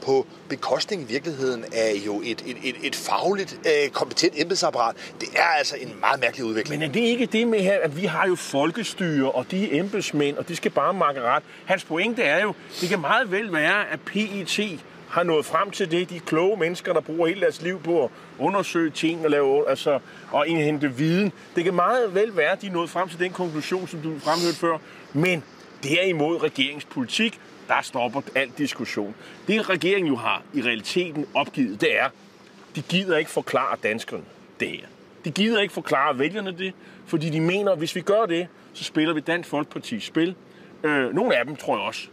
på 0.07 0.27
bekostning 0.49 1.03
i 1.03 1.05
virkeligheden 1.05 1.65
af 1.73 2.03
jo 2.07 2.21
et, 2.25 2.43
et, 2.47 2.57
et, 2.63 2.77
et 2.83 2.97
fagligt 2.97 3.61
øh, 3.67 3.91
kompetent 3.91 4.35
embedsapparat. 4.37 4.97
Det 5.21 5.29
er 5.37 5.59
altså 5.59 5.77
en 5.81 5.93
meget 6.01 6.21
mærkelig 6.21 6.45
udvikling. 6.47 6.81
Men 6.81 6.89
er 6.89 6.93
det 6.93 7.01
ikke 7.01 7.27
det 7.27 7.49
med 7.49 7.61
her, 7.61 7.79
at 7.83 7.97
vi 7.97 8.07
har 8.07 8.27
jo 8.27 8.35
folkestyre, 8.35 9.31
og 9.31 9.51
de 9.51 9.65
er 9.65 9.81
embedsmænd, 9.81 10.37
og 10.37 10.49
de 10.49 10.57
skal 10.57 10.71
bare 10.71 10.95
makke 10.95 11.21
ret. 11.21 11.43
Hans 11.65 11.85
pointe 11.85 12.23
er 12.23 12.43
jo, 12.43 12.55
det 12.81 12.89
kan 12.89 13.01
meget 13.01 13.31
vel 13.31 13.53
være, 13.53 13.91
at 13.93 14.01
PET 14.01 14.81
har 15.09 15.23
nået 15.23 15.45
frem 15.47 15.71
til 15.71 15.91
det. 15.91 16.11
De 16.11 16.21
kloge 16.21 16.57
mennesker, 16.57 16.93
der 16.93 17.01
bruger 17.01 17.27
hele 17.27 17.41
deres 17.41 17.63
liv 17.63 17.83
på 17.83 18.05
at 18.05 18.11
undersøge 18.39 18.91
ting 18.91 19.25
og, 19.25 19.31
lave, 19.31 19.71
altså, 19.71 19.99
og 20.31 20.49
indhente 20.49 20.93
viden. 20.93 21.33
Det 21.57 21.65
kan 21.65 21.75
meget 21.75 22.15
vel 22.15 22.37
være, 22.37 22.53
at 22.53 22.63
de 22.63 22.67
er 22.67 22.73
nået 22.73 22.91
frem 22.91 23.09
til 23.09 23.19
den 23.19 23.33
konklusion, 23.33 23.89
som 23.89 24.01
du 24.01 24.19
fremhørte 24.19 24.57
før. 24.57 24.79
Men 25.13 25.45
det 25.83 26.03
er 26.03 26.07
imod 26.07 26.43
regeringspolitik. 26.43 27.41
Der 27.69 27.83
stopper 27.83 28.21
al 28.35 28.51
diskussion. 28.59 29.15
Det 29.47 29.69
regeringen 29.69 30.09
jo 30.09 30.17
har 30.17 30.43
i 30.55 30.63
realiteten 30.63 31.27
opgivet, 31.35 31.81
det 31.81 31.99
er, 31.99 32.09
de 32.77 32.83
gider 32.83 33.17
ikke 33.17 33.31
forklare 33.31 33.77
danskerne 33.83 34.25
det 34.61 34.69
her. 34.69 34.87
De 35.25 35.31
gider 35.31 35.61
ikke 35.61 35.75
forklare 35.75 36.19
vælgerne 36.19 36.59
det, 36.59 36.73
fordi 37.07 37.31
de 37.31 37.41
mener, 37.41 37.73
at 37.73 37.79
hvis 37.79 37.97
vi 37.97 38.01
gør 38.01 38.27
det, 38.27 38.47
så 38.73 38.85
spiller 38.85 39.15
vi 39.15 39.21
Dansk 39.21 39.53
Folkeparti's 39.53 40.01
spil. 40.01 40.35
Øh, 40.83 41.15
nogle 41.15 41.37
af 41.37 41.45
dem, 41.47 41.57
tror 41.57 41.77
jeg 41.77 41.87
også, 41.87 42.09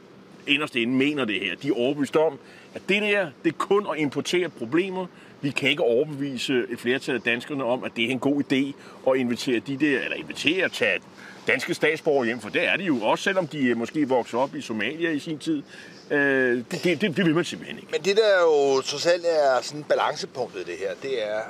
inderst 0.47 0.75
inde 0.75 0.93
mener 0.93 1.25
det 1.25 1.39
her. 1.39 1.55
De 1.55 1.67
er 1.67 1.73
overbevist 1.73 2.15
om, 2.15 2.39
at 2.75 2.81
det 2.89 3.01
der, 3.01 3.29
det 3.43 3.49
er 3.49 3.57
kun 3.57 3.87
at 3.93 3.99
importere 3.99 4.49
problemer. 4.49 5.05
Vi 5.41 5.49
kan 5.49 5.69
ikke 5.69 5.83
overbevise 5.83 6.65
et 6.69 6.79
flertal 6.79 7.15
af 7.15 7.21
danskerne 7.21 7.63
om, 7.63 7.83
at 7.83 7.91
det 7.95 8.05
er 8.05 8.09
en 8.09 8.19
god 8.19 8.43
idé 8.43 8.73
at 9.11 9.17
invitere 9.17 9.59
de 9.59 9.77
der, 9.77 9.99
eller 10.01 10.15
invitere 10.15 10.65
at 10.65 10.71
tage 10.71 10.99
danske 11.47 11.73
statsborgere 11.73 12.25
hjem, 12.25 12.39
for 12.39 12.49
det 12.49 12.67
er 12.67 12.77
de 12.77 12.83
jo 12.83 13.01
også, 13.01 13.23
selvom 13.23 13.47
de 13.47 13.67
øh, 13.67 13.77
måske 13.77 14.09
vokser 14.09 14.37
op 14.37 14.55
i 14.55 14.61
Somalia 14.61 15.09
i 15.09 15.19
sin 15.19 15.39
tid. 15.39 15.63
Øh, 16.11 16.63
det, 16.71 16.83
det, 16.83 17.01
det, 17.01 17.25
vil 17.25 17.35
man 17.35 17.45
simpelthen 17.45 17.77
ikke. 17.77 17.91
Men 17.91 18.01
det 18.01 18.17
der 18.17 18.41
jo 18.41 18.81
trods 18.81 19.05
alt 19.05 19.25
er 19.25 19.61
sådan 19.61 19.83
balancepunktet 19.83 20.67
det 20.67 20.75
her, 20.77 20.93
det 21.01 21.31
er, 21.31 21.41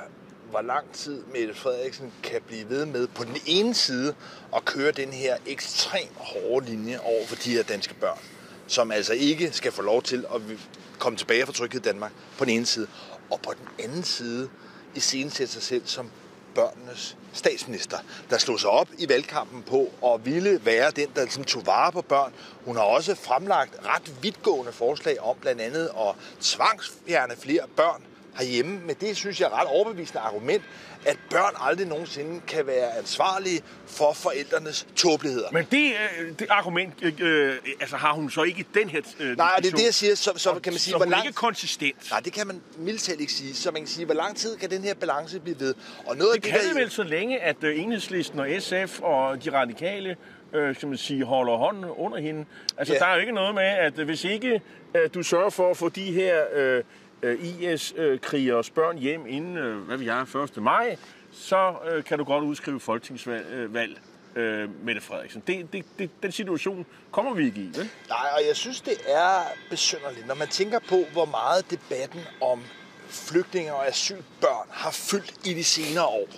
hvor 0.50 0.62
lang 0.62 0.92
tid 0.92 1.22
Mette 1.32 1.54
Frederiksen 1.54 2.12
kan 2.22 2.40
blive 2.46 2.68
ved 2.68 2.86
med 2.86 3.06
på 3.06 3.24
den 3.24 3.36
ene 3.46 3.74
side 3.74 4.14
at 4.56 4.64
køre 4.64 4.92
den 4.92 5.12
her 5.12 5.36
ekstrem 5.46 6.08
hårde 6.16 6.66
linje 6.66 6.98
over 6.98 7.26
for 7.26 7.36
de 7.36 7.50
her 7.50 7.62
danske 7.62 7.94
børn, 7.94 8.18
som 8.66 8.90
altså 8.90 9.12
ikke 9.12 9.52
skal 9.52 9.72
få 9.72 9.82
lov 9.82 10.02
til 10.02 10.24
at 10.34 10.40
komme 10.98 11.18
tilbage 11.18 11.46
fra 11.46 11.52
Tryghed 11.52 11.80
Danmark 11.80 12.12
på 12.38 12.44
den 12.44 12.52
ene 12.52 12.66
side, 12.66 12.86
og 13.30 13.40
på 13.40 13.52
den 13.58 13.84
anden 13.84 14.02
side 14.02 14.48
i 14.94 15.00
sætte 15.00 15.48
sig 15.48 15.62
selv 15.62 15.82
som 15.84 16.10
børnenes 16.54 17.16
statsminister, 17.32 17.98
der 18.30 18.38
slog 18.38 18.60
sig 18.60 18.70
op 18.70 18.88
i 18.98 19.08
valgkampen 19.08 19.62
på 19.62 19.90
og 20.02 20.26
ville 20.26 20.60
være 20.64 20.90
den, 20.90 21.08
der 21.14 21.22
ligesom 21.22 21.44
tog 21.44 21.66
vare 21.66 21.92
på 21.92 22.02
børn. 22.02 22.32
Hun 22.64 22.76
har 22.76 22.82
også 22.82 23.14
fremlagt 23.14 23.86
ret 23.86 24.22
vidtgående 24.22 24.72
forslag 24.72 25.20
om 25.20 25.36
blandt 25.40 25.60
andet 25.60 25.90
at 25.98 26.14
tvangsfjerne 26.40 27.36
flere 27.36 27.68
børn 27.76 28.02
herhjemme, 28.36 28.80
men 28.86 28.96
det 29.00 29.16
synes 29.16 29.40
jeg 29.40 29.46
er 29.46 29.60
ret 29.60 29.68
overbevisende 29.68 30.20
argument, 30.20 30.62
at 31.06 31.18
børn 31.30 31.54
aldrig 31.60 31.86
nogensinde 31.86 32.40
kan 32.46 32.66
være 32.66 32.98
ansvarlige 32.98 33.62
for 33.86 34.12
forældrenes 34.12 34.86
tåbeligheder. 34.96 35.48
Men 35.52 35.66
det, 35.70 35.92
øh, 36.20 36.38
det 36.38 36.46
argument 36.50 36.92
øh, 37.02 37.12
øh, 37.20 37.56
altså 37.80 37.96
har 37.96 38.12
hun 38.12 38.30
så 38.30 38.42
ikke 38.42 38.64
den 38.74 38.90
her 38.90 39.00
øh, 39.20 39.36
Nej, 39.36 39.54
det 39.58 39.72
er 39.72 39.76
det, 39.76 39.84
jeg 39.84 39.94
siger. 39.94 40.14
Så, 40.14 40.32
så 40.36 40.60
kan 40.62 40.72
man 40.72 40.78
sige, 40.78 40.92
så 40.92 40.96
hvor 40.96 41.06
lang... 41.06 41.26
ikke 41.26 41.36
konsistent. 41.36 42.10
Nej, 42.10 42.20
det 42.20 42.32
kan 42.32 42.46
man 42.46 42.60
mildt 42.78 43.08
ikke 43.20 43.32
sige. 43.32 43.54
Så 43.54 43.70
man 43.70 43.80
kan 43.80 43.88
sige, 43.88 44.04
hvor 44.04 44.14
lang 44.14 44.36
tid 44.36 44.56
kan 44.56 44.70
den 44.70 44.82
her 44.82 44.94
balance 44.94 45.40
blive 45.40 45.60
ved? 45.60 45.74
Og 46.06 46.16
noget 46.16 46.30
det, 46.30 46.36
af 46.36 46.42
det 46.42 46.50
kan 46.50 46.74
det 46.74 46.82
vel 46.82 46.90
så 46.90 47.02
længe, 47.02 47.40
at 47.40 47.64
øh, 47.64 47.82
Enhedslisten 47.82 48.40
og 48.40 48.48
SF 48.60 49.00
og 49.00 49.44
de 49.44 49.52
radikale 49.52 50.16
øh, 50.54 50.74
skal 50.74 50.88
man 50.88 50.98
sige, 50.98 51.24
holder 51.24 51.56
hånden 51.56 51.84
under 51.84 52.18
hende. 52.18 52.44
Altså, 52.78 52.94
ja. 52.94 52.98
der 52.98 53.06
er 53.06 53.14
jo 53.14 53.20
ikke 53.20 53.32
noget 53.32 53.54
med, 53.54 53.62
at 53.62 53.92
hvis 53.92 54.24
ikke 54.24 54.60
øh, 54.94 55.10
du 55.14 55.22
sørger 55.22 55.50
for 55.50 55.70
at 55.70 55.76
få 55.76 55.88
de 55.88 56.12
her 56.12 56.42
øh, 56.54 56.82
øh, 57.24 57.44
IS-krigers 57.44 58.68
øh, 58.68 58.74
børn 58.74 58.98
hjem 58.98 59.26
inden, 59.26 59.56
øh, 59.56 59.78
hvad 59.78 59.96
vi 59.96 60.06
har, 60.06 60.36
1. 60.56 60.62
maj, 60.62 60.96
så 61.32 61.74
øh, 61.90 62.04
kan 62.04 62.18
du 62.18 62.24
godt 62.24 62.44
udskrive 62.44 62.80
folketingsvalg. 62.80 63.46
Øh, 63.46 63.74
valg 63.74 64.00
øh, 64.36 64.84
Mette 64.84 65.00
Frederiksen. 65.00 65.42
Det, 65.46 65.72
det, 65.72 65.84
det, 65.98 66.10
den 66.22 66.32
situation 66.32 66.86
kommer 67.10 67.34
vi 67.34 67.44
ikke 67.44 67.60
i, 67.60 67.66
vel? 67.66 67.90
Nej, 68.08 68.28
og 68.36 68.46
jeg 68.48 68.56
synes, 68.56 68.80
det 68.80 68.96
er 69.06 69.42
besynderligt, 69.70 70.26
når 70.26 70.34
man 70.34 70.48
tænker 70.48 70.78
på, 70.88 71.04
hvor 71.12 71.24
meget 71.24 71.70
debatten 71.70 72.20
om 72.40 72.62
flygtninge 73.08 73.74
og 73.74 73.88
asylbørn 73.88 74.66
har 74.70 74.90
fyldt 74.90 75.46
i 75.46 75.54
de 75.54 75.64
senere 75.64 76.06
år. 76.06 76.28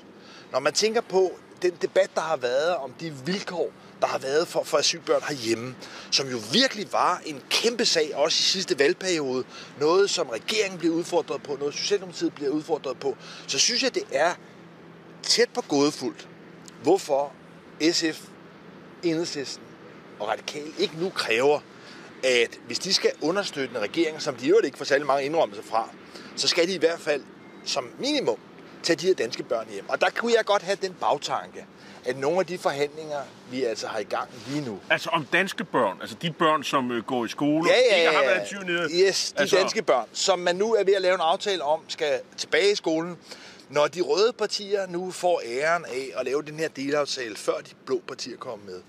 Når 0.53 0.61
man 0.61 0.73
tænker 0.73 1.01
på 1.01 1.31
den 1.63 1.73
debat, 1.83 2.11
der 2.15 2.21
har 2.21 2.37
været 2.37 2.77
om 2.77 2.93
de 2.93 3.13
vilkår, 3.27 3.71
der 4.01 4.07
har 4.07 4.19
været 4.19 4.49
for, 4.49 4.65
for 4.65 4.79
asylbørn 4.79 5.23
herhjemme, 5.29 5.75
som 6.11 6.29
jo 6.29 6.39
virkelig 6.53 6.93
var 6.93 7.23
en 7.25 7.43
kæmpe 7.51 7.85
sag, 7.85 8.15
også 8.15 8.37
i 8.41 8.43
sidste 8.43 8.79
valgperiode. 8.79 9.45
Noget, 9.81 10.11
som 10.11 10.29
regeringen 10.29 10.79
blev 10.79 10.93
udfordret 10.93 11.43
på, 11.43 11.57
noget 11.57 11.75
Socialdemokratiet 11.75 12.35
bliver 12.35 12.51
udfordret 12.51 12.99
på. 12.99 13.17
Så 13.47 13.59
synes 13.59 13.83
jeg, 13.83 13.95
det 13.95 14.03
er 14.13 14.35
tæt 15.23 15.49
på 15.55 15.61
gådefuldt, 15.61 16.29
hvorfor 16.83 17.33
SF, 17.93 18.21
Enhedslisten 19.03 19.65
og 20.21 20.29
Radikal 20.29 20.73
ikke 20.79 20.95
nu 21.01 21.11
kræver, 21.11 21.61
at 22.25 22.61
hvis 22.67 22.79
de 22.79 22.95
skal 22.95 23.11
understøtte 23.21 23.77
en 23.77 23.83
regering, 23.83 24.23
som 24.23 24.35
de 24.35 24.47
jo 24.49 24.61
ikke 24.65 24.79
får 24.79 24.85
særlig 24.85 25.07
mange 25.07 25.25
indrømmelser 25.25 25.63
fra, 25.63 25.89
så 26.37 26.49
skal 26.49 26.69
de 26.69 26.75
i 26.75 26.79
hvert 26.79 27.01
fald 27.01 27.23
som 27.65 27.91
minimum 27.99 28.39
tage 28.83 28.97
de 28.97 29.07
her 29.07 29.15
danske 29.15 29.43
børn 29.43 29.67
hjem. 29.71 29.89
Og 29.89 30.01
der 30.01 30.11
kunne 30.11 30.33
jeg 30.37 30.45
godt 30.45 30.63
have 30.63 30.79
den 30.83 30.95
bagtanke, 31.01 31.67
at 32.07 32.19
nogle 32.19 32.41
af 32.41 32.47
de 32.47 32.59
forhandlinger, 32.59 33.21
vi 33.51 33.65
altså 33.65 33.87
har 33.87 33.99
i 33.99 34.05
gang 34.05 34.29
lige 34.49 34.65
nu... 34.65 34.79
Altså 34.91 35.11
om 35.11 35.27
danske 35.33 35.65
børn, 35.65 35.99
altså 36.01 36.17
de 36.23 36.33
børn, 36.33 36.65
som 36.65 36.93
øh, 36.93 37.05
går 37.05 37.25
i 37.25 37.29
skole, 37.29 37.71
ja, 37.71 37.77
ja, 37.77 38.03
ja, 38.03 38.09
ikke 38.09 38.17
har 38.17 38.25
været 38.25 38.67
nede. 38.67 39.07
Yes, 39.07 39.33
de 39.33 39.41
altså... 39.41 39.57
danske 39.57 39.83
børn, 39.83 40.09
som 40.13 40.39
man 40.39 40.57
nu 40.57 40.75
er 40.75 40.85
ved 40.85 40.95
at 40.95 41.03
lave 41.03 41.15
en 41.15 41.21
aftale 41.21 41.63
om, 41.63 41.81
skal 41.89 42.21
tilbage 42.37 42.73
i 42.73 42.75
skolen. 42.75 43.17
Når 43.69 43.87
de 43.87 44.01
røde 44.01 44.33
partier 44.33 44.87
nu 44.87 45.11
får 45.11 45.43
æren 45.47 45.85
af 45.85 46.11
at 46.17 46.25
lave 46.25 46.43
den 46.43 46.59
her 46.59 46.69
delaftale, 46.69 47.37
før 47.37 47.59
de 47.59 47.71
blå 47.87 48.01
partier 48.09 48.37
kommer 48.37 48.67
med, 48.67 48.81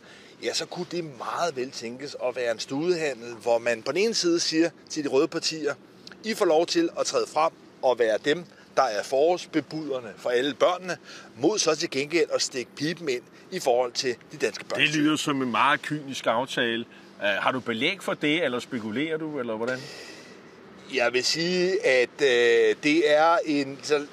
ja, 0.44 0.54
så 0.54 0.66
kunne 0.66 0.86
det 0.92 1.04
meget 1.04 1.56
vel 1.56 1.72
tænkes 1.72 2.16
at 2.24 2.36
være 2.36 2.52
en 2.52 2.60
studehandel, 2.60 3.34
hvor 3.34 3.58
man 3.58 3.84
på 3.84 3.92
den 3.92 4.02
ene 4.02 4.14
side 4.14 4.40
siger 4.40 4.70
til 4.90 5.04
de 5.04 5.10
røde 5.10 5.28
partier, 5.28 5.74
I 6.24 6.34
får 6.34 6.46
lov 6.46 6.66
til 6.66 6.90
at 7.00 7.06
træde 7.06 7.28
frem 7.34 7.52
og 7.82 8.00
være 8.00 8.18
dem, 8.26 8.46
der 8.78 8.84
er 8.84 9.04
forårsbebuderne 9.04 10.14
for 10.18 10.30
alle 10.30 10.54
børnene, 10.54 10.98
mod 11.38 11.60
så 11.60 11.76
til 11.76 11.90
gengæld 11.90 12.30
at 12.34 12.42
stikke 12.42 12.72
pipen 12.76 13.10
ind 13.10 13.22
i 13.52 13.60
forhold 13.60 13.92
til 13.92 14.16
de 14.32 14.38
danske 14.38 14.66
børn. 14.66 14.80
Det 14.80 14.96
lyder 14.96 15.16
som 15.16 15.42
en 15.42 15.52
meget 15.52 15.82
kynisk 15.82 16.28
aftale. 16.28 16.86
Uh, 17.20 17.24
har 17.24 17.52
du 17.52 17.60
belæg 17.60 17.98
for 18.02 18.14
det, 18.14 18.44
eller 18.44 18.60
spekulerer 18.60 19.18
du, 19.18 19.40
eller 19.40 19.56
hvordan? 19.56 19.80
Jeg 20.94 21.14
vil 21.14 21.24
sige, 21.24 21.86
at 21.86 22.22
øh, 22.22 22.76
det 22.84 23.18
er 23.18 23.38
en, 23.46 23.80
så 23.84 24.06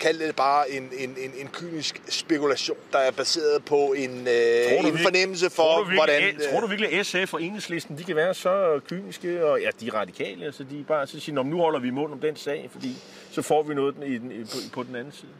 kald 0.00 0.18
det 0.18 0.36
bare 0.36 0.70
en, 0.70 0.90
en, 0.98 1.10
en, 1.10 1.30
en 1.40 1.48
kynisk 1.52 2.02
spekulation, 2.08 2.76
der 2.92 2.98
er 2.98 3.10
baseret 3.10 3.64
på 3.64 3.94
en, 3.96 4.10
øh, 4.10 4.86
en 4.86 4.98
fornemmelse 4.98 5.50
for, 5.50 5.62
tror 5.62 5.78
du 5.78 5.84
virkelig, 5.84 5.98
hvordan... 5.98 6.34
Øh, 6.34 6.50
tror 6.50 6.60
du 6.60 6.66
virkelig, 6.66 6.92
at 6.92 7.06
SF 7.06 7.34
og 7.34 7.42
Enhedslisten, 7.42 7.98
de 7.98 8.04
kan 8.04 8.16
være 8.16 8.34
så 8.34 8.80
kyniske, 8.88 9.46
og 9.46 9.60
ja, 9.60 9.68
de 9.80 9.86
er 9.86 9.94
radikale, 9.94 10.44
altså 10.44 10.64
de 10.70 10.84
bare 10.88 11.06
så 11.06 11.20
siger, 11.20 11.42
nu 11.42 11.58
holder 11.58 11.80
vi 11.80 11.90
mund 11.90 12.12
om 12.12 12.20
den 12.20 12.36
sag, 12.36 12.68
fordi 12.72 12.96
så 13.34 13.42
får 13.42 13.62
vi 13.62 13.74
noget 13.74 13.94
i 14.06 14.18
den, 14.18 14.32
i, 14.32 14.44
på, 14.44 14.56
på 14.72 14.82
den 14.82 14.96
anden 14.96 15.12
side. 15.12 15.30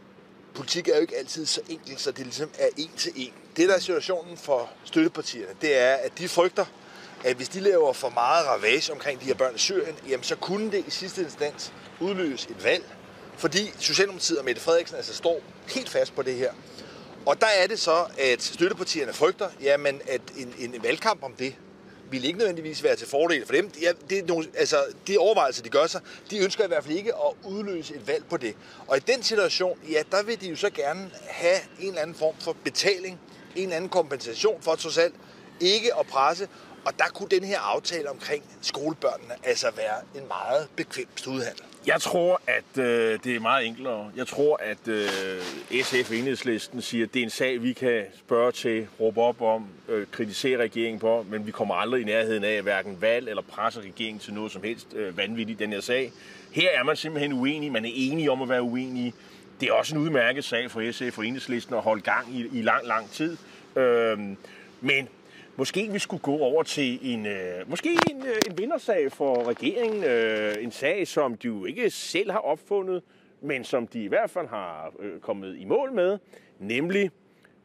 Politik 0.55 0.89
er 0.89 0.95
jo 0.95 1.01
ikke 1.01 1.17
altid 1.17 1.47
så 1.47 1.61
enkelt, 1.69 2.01
så 2.01 2.11
det 2.11 2.25
ligesom 2.25 2.51
er 2.59 2.69
en 2.77 2.91
til 2.97 3.13
en. 3.17 3.33
Det, 3.57 3.69
der 3.69 3.75
er 3.75 3.79
situationen 3.79 4.37
for 4.37 4.71
støttepartierne, 4.85 5.55
det 5.61 5.79
er, 5.79 5.95
at 5.95 6.19
de 6.19 6.29
frygter, 6.29 6.65
at 7.25 7.37
hvis 7.37 7.49
de 7.49 7.61
laver 7.61 7.93
for 7.93 8.09
meget 8.09 8.47
ravage 8.47 8.93
omkring 8.93 9.21
de 9.21 9.25
her 9.25 9.35
børn 9.35 9.55
i 9.55 9.59
Syrien, 9.59 9.95
jamen 10.09 10.25
så 10.25 10.37
kunne 10.37 10.73
det 10.73 10.85
i 10.87 10.91
sidste 10.91 11.23
instans 11.23 11.73
udløse 12.01 12.51
et 12.51 12.65
valg, 12.65 12.85
fordi 13.37 13.73
Socialdemokratiet 13.79 14.39
og 14.39 14.45
Mette 14.45 14.61
Frederiksen 14.61 14.97
altså 14.97 15.15
står 15.15 15.41
helt 15.69 15.89
fast 15.89 16.15
på 16.15 16.23
det 16.23 16.35
her. 16.35 16.53
Og 17.27 17.41
der 17.41 17.47
er 17.47 17.67
det 17.67 17.79
så, 17.79 18.07
at 18.19 18.43
støttepartierne 18.43 19.13
frygter, 19.13 19.49
jamen, 19.61 20.01
at 20.09 20.21
en, 20.37 20.55
en 20.59 20.83
valgkamp 20.83 21.23
om 21.23 21.33
det 21.33 21.55
vil 22.11 22.25
ikke 22.25 22.39
nødvendigvis 22.39 22.83
være 22.83 22.97
til 22.97 23.09
fordel 23.09 23.47
for 23.47 23.53
dem. 23.53 23.71
Ja, 23.83 23.93
det 24.11 24.19
er 24.19 24.27
nogle, 24.27 24.47
altså, 24.57 24.77
de 25.07 25.19
overvejelser, 25.19 25.63
de 25.63 25.69
gør 25.69 25.87
sig, 25.87 26.01
de 26.31 26.39
ønsker 26.39 26.65
i 26.65 26.69
hvert 26.69 26.85
fald 26.85 26.97
ikke 26.97 27.15
at 27.15 27.33
udløse 27.45 27.95
et 27.95 28.07
valg 28.07 28.25
på 28.31 28.37
det. 28.37 28.57
Og 28.87 28.97
i 28.97 29.01
den 29.01 29.23
situation, 29.23 29.79
ja, 29.91 30.03
der 30.11 30.23
vil 30.23 30.41
de 30.41 30.49
jo 30.49 30.57
så 30.57 30.71
gerne 30.71 31.11
have 31.29 31.59
en 31.81 31.89
eller 31.89 32.01
anden 32.01 32.17
form 32.17 32.35
for 32.41 32.57
betaling, 32.65 33.21
en 33.57 33.63
eller 33.63 33.77
anden 33.77 33.91
kompensation 33.91 34.63
for 34.63 34.75
trods 34.75 34.99
alt 34.99 35.15
ikke 35.61 35.99
at 35.99 36.07
presse. 36.07 36.49
Og 36.85 36.93
der 36.99 37.05
kunne 37.15 37.29
den 37.29 37.45
her 37.45 37.59
aftale 37.61 38.11
omkring 38.11 38.45
skolebørnene 38.61 39.35
altså 39.45 39.67
være 39.77 40.23
en 40.23 40.29
meget 40.29 40.69
bekvem 40.77 41.07
studiehandel. 41.17 41.63
Jeg 41.87 42.01
tror, 42.01 42.41
at 42.47 42.79
øh, 42.79 43.19
det 43.25 43.37
er 43.37 43.41
meget 43.41 43.67
enklere. 43.67 44.11
Jeg 44.17 44.27
tror, 44.27 44.57
at 44.63 44.89
øh, 44.89 45.05
SF 45.83 46.13
Enhedslisten 46.13 46.83
siger, 46.83 47.07
at 47.07 47.15
det 47.15 47.21
er 47.21 47.25
en 47.25 47.31
sag, 47.31 47.63
vi 47.63 47.73
kan 47.73 48.05
spørge 48.19 48.53
til, 48.53 48.87
råbe 49.01 49.21
op 49.21 49.43
om, 49.43 49.67
øh, 49.89 50.07
kritisere 50.11 50.59
regeringen 50.59 51.01
på, 51.01 51.27
men 51.29 51.47
vi 51.47 51.51
kommer 51.51 51.75
aldrig 51.75 52.01
i 52.01 52.05
nærheden 52.05 52.45
af 52.45 52.63
hverken 52.63 53.01
valg 53.01 53.29
eller 53.29 53.43
presse 53.43 53.81
regeringen 53.81 54.21
til 54.21 54.35
noget 54.35 54.53
som 54.53 54.63
helst 54.63 54.95
øh, 54.95 55.17
vanvittigt 55.17 55.61
i 55.61 55.65
den 55.65 55.73
her 55.73 55.81
sag. 55.81 56.13
Her 56.53 56.71
er 56.71 56.85
man 56.85 56.97
simpelthen 56.97 57.33
uenig. 57.33 57.73
Man 57.73 57.85
er 57.85 57.93
enige 57.95 58.31
om 58.31 58.43
at 58.43 58.49
være 58.49 58.63
uenige. 58.63 59.15
Det 59.61 59.69
er 59.69 59.73
også 59.73 59.95
en 59.95 60.01
udmærket 60.01 60.45
sag 60.45 60.71
for 60.71 60.93
SF 60.93 61.19
og 61.19 61.27
Enhedslisten 61.27 61.75
at 61.75 61.83
holde 61.83 62.03
gang 62.03 62.35
i, 62.35 62.59
i 62.59 62.63
lang, 62.63 62.87
lang 62.87 63.11
tid. 63.11 63.37
Øh, 63.77 64.19
men 64.81 65.09
Måske 65.57 65.93
vi 65.93 65.99
skulle 65.99 66.23
gå 66.23 66.39
over 66.39 66.63
til 66.63 66.99
en, 67.03 67.27
øh, 67.27 67.71
måske 67.71 67.99
en, 68.11 68.27
øh, 68.27 68.37
en 68.51 68.59
vindersag 68.59 69.13
for 69.13 69.49
regeringen. 69.49 70.05
Øh, 70.05 70.55
en 70.61 70.71
sag, 70.71 71.09
som 71.09 71.37
de 71.37 71.47
jo 71.47 71.65
ikke 71.65 71.91
selv 71.91 72.31
har 72.31 72.39
opfundet, 72.39 73.03
men 73.41 73.65
som 73.65 73.87
de 73.87 74.05
i 74.05 74.07
hvert 74.07 74.31
fald 74.31 74.49
har 74.49 74.93
øh, 75.01 75.21
kommet 75.21 75.57
i 75.59 75.65
mål 75.65 75.93
med, 75.93 76.19
nemlig 76.59 77.11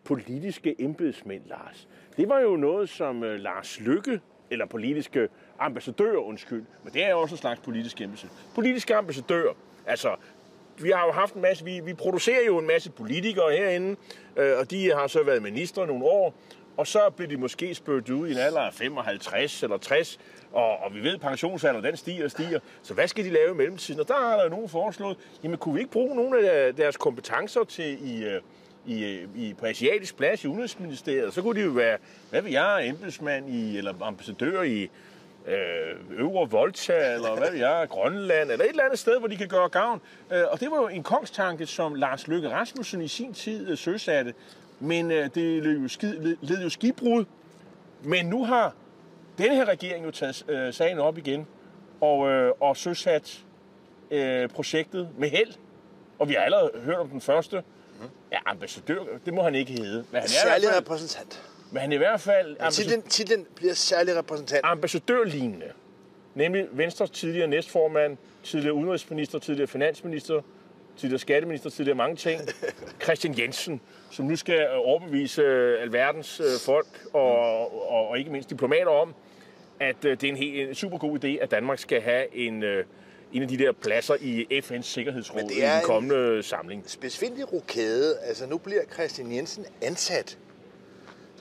politiske 0.04 0.82
embedsmænd, 0.82 1.43
Lars. 1.45 1.88
Det 2.17 2.30
var 2.30 2.39
jo 2.39 2.56
noget, 2.56 2.89
som 2.89 3.23
øh, 3.23 3.39
Lars 3.39 3.80
Lykke, 3.80 4.19
eller 4.52 4.65
politiske 4.65 5.28
ambassadør, 5.60 6.15
undskyld, 6.15 6.65
men 6.84 6.93
det 6.93 7.06
er 7.06 7.10
jo 7.10 7.19
også 7.19 7.36
en 7.36 7.39
slags 7.39 7.60
politisk 7.60 8.02
embedsmænd. 8.02 8.34
Politiske 8.56 8.95
ambassadør, 8.95 9.54
altså 9.86 10.15
vi 10.82 10.89
har 10.89 11.06
jo 11.06 11.12
haft 11.12 11.34
en 11.34 11.41
masse, 11.41 11.65
vi, 11.65 11.80
vi 11.80 11.93
producerer 11.93 12.45
jo 12.45 12.58
en 12.58 12.67
masse 12.67 12.91
politikere 12.91 13.52
herinde, 13.52 13.95
øh, 14.38 14.60
og 14.60 14.71
de 14.71 14.91
har 14.91 15.08
så 15.08 15.23
været 15.23 15.43
ministre 15.43 15.88
nogle 15.88 16.06
år, 16.06 16.36
og 16.79 16.87
så 16.87 17.09
bliver 17.15 17.29
de 17.29 17.37
måske 17.37 17.75
spurgt 17.75 18.09
ud 18.09 18.27
i 18.27 18.31
en 18.31 18.37
alder 18.37 18.61
af 18.61 18.73
55 18.73 19.63
eller 19.63 19.77
60, 19.77 20.19
og, 20.51 20.83
og 20.83 20.95
vi 20.95 20.99
ved, 20.99 21.13
at 21.13 21.21
pensionsalderen 21.21 21.85
den 21.85 21.97
stiger 21.97 22.25
og 22.25 22.31
stiger. 22.31 22.59
Så 22.83 22.93
hvad 22.93 23.07
skal 23.07 23.25
de 23.25 23.29
lave 23.29 23.51
i 23.51 23.57
mellemtiden? 23.57 23.99
Og 23.99 24.07
der 24.07 24.33
er 24.33 24.41
der 24.41 24.49
nogen 24.49 24.69
foreslået, 24.69 25.17
jamen 25.43 25.57
kunne 25.57 25.73
vi 25.75 25.79
ikke 25.79 25.91
bruge 25.91 26.15
nogle 26.15 26.49
af 26.49 26.75
deres 26.75 26.97
kompetencer 26.97 27.63
til 27.63 28.09
i, 28.09 28.23
øh, 28.23 28.41
i, 28.85 29.03
øh, 29.03 29.27
i, 29.35 29.53
på 29.53 29.65
asiatisk 29.65 30.17
plads 30.17 30.43
i 30.43 30.47
Udenrigsministeriet? 30.47 31.33
Så 31.33 31.41
kunne 31.41 31.59
de 31.59 31.65
jo 31.65 31.71
være, 31.71 31.97
hvad 32.29 32.41
vil 32.41 32.51
jeg, 32.51 32.87
embedsmand 32.87 33.49
i, 33.49 33.77
eller 33.77 33.93
ambassadør 34.01 34.61
i 34.61 34.89
øh, 35.47 36.19
Øvre 36.19 36.49
Volta, 36.49 37.13
eller 37.13 37.35
hvad 37.35 37.51
ved 37.51 37.59
jeg, 37.59 37.87
Grønland, 37.89 38.51
eller 38.51 38.65
et 38.65 38.69
eller 38.69 38.83
andet 38.83 38.99
sted, 38.99 39.19
hvor 39.19 39.27
de 39.27 39.37
kan 39.37 39.47
gøre 39.47 39.69
gavn. 39.69 40.01
Øh, 40.33 40.43
og 40.51 40.59
det 40.59 40.71
var 40.71 40.77
jo 40.77 40.87
en 40.87 41.03
kongstanke, 41.03 41.65
som 41.65 41.95
Lars 41.95 42.27
Løkke 42.27 42.49
Rasmussen 42.49 43.01
i 43.01 43.07
sin 43.07 43.33
tid 43.33 43.69
øh, 43.69 43.77
søsatte, 43.77 44.33
men 44.79 45.11
øh, 45.11 45.29
det 45.35 45.63
led 45.63 45.79
jo, 45.79 45.87
skid, 45.87 46.13
led, 46.13 46.37
led 46.41 46.63
jo 46.63 46.69
skibbrud. 46.69 47.25
Men 48.03 48.25
nu 48.25 48.45
har 48.45 48.75
denne 49.37 49.55
her 49.55 49.65
regering 49.65 50.05
jo 50.05 50.11
taget 50.11 50.45
øh, 50.49 50.73
sagen 50.73 50.99
op 50.99 51.17
igen 51.17 51.47
og, 52.01 52.29
øh, 52.29 52.53
og 52.59 52.77
søsat 52.77 53.43
øh, 54.11 54.49
projektet 54.49 55.09
med 55.17 55.29
held. 55.29 55.53
Og 56.19 56.29
vi 56.29 56.33
har 56.33 56.41
allerede 56.41 56.71
hørt 56.83 56.97
om 56.97 57.09
den 57.09 57.21
første. 57.21 57.63
Ja, 58.31 58.37
ambassadør, 58.45 59.03
det 59.25 59.33
må 59.33 59.43
han 59.43 59.55
ikke 59.55 59.71
hedde. 59.71 60.05
Men 60.11 60.21
han 60.21 60.23
er 60.23 60.27
særlig 60.27 60.69
fald, 60.69 60.77
repræsentant. 60.77 61.43
Men 61.71 61.81
han 61.81 61.91
er 61.91 61.95
i 61.95 61.97
hvert 61.97 62.21
fald... 62.21 62.71
Titlen, 62.71 63.01
titlen 63.01 63.45
bliver 63.55 63.73
særlig 63.73 64.17
repræsentant. 64.17 64.61
Ambassadørlignende. 64.63 65.71
Nemlig 66.35 66.67
Venstres 66.71 67.09
tidligere 67.09 67.47
næstformand, 67.47 68.17
tidligere 68.43 68.73
udenrigsminister, 68.73 69.39
tidligere 69.39 69.67
finansminister, 69.67 70.41
tidligere 70.99 71.19
skatteminister, 71.19 71.69
tidligere 71.69 71.97
mange 71.97 72.15
ting. 72.15 72.41
Christian 73.03 73.39
Jensen, 73.39 73.81
som 74.12 74.25
nu 74.25 74.35
skal 74.35 74.67
overbevise 74.69 75.41
øh, 75.41 75.81
alverdens 75.81 76.39
øh, 76.39 76.45
folk 76.65 76.88
og, 77.13 77.91
og, 77.91 78.07
og 78.07 78.19
ikke 78.19 78.31
mindst 78.31 78.49
diplomater 78.49 78.91
om, 78.91 79.13
at 79.79 80.05
øh, 80.05 80.12
det 80.12 80.23
er 80.23 80.31
en, 80.31 80.38
helt, 80.38 80.69
en 80.69 80.75
super 80.75 80.97
god 80.97 81.23
idé, 81.23 81.27
at 81.27 81.51
Danmark 81.51 81.79
skal 81.79 82.01
have 82.01 82.35
en, 82.35 82.63
en 83.33 83.41
af 83.41 83.47
de 83.47 83.57
der 83.57 83.71
pladser 83.71 84.15
i 84.21 84.62
FN's 84.65 84.81
Sikkerhedsråd 84.81 85.41
i 85.41 85.62
den 85.62 85.83
kommende 85.83 86.38
en 86.38 86.43
samling. 86.43 86.83
Specifikt 86.88 87.53
rokade. 87.53 88.17
Altså 88.19 88.45
nu 88.47 88.57
bliver 88.57 88.81
Christian 88.93 89.31
Jensen 89.31 89.65
ansat 89.81 90.38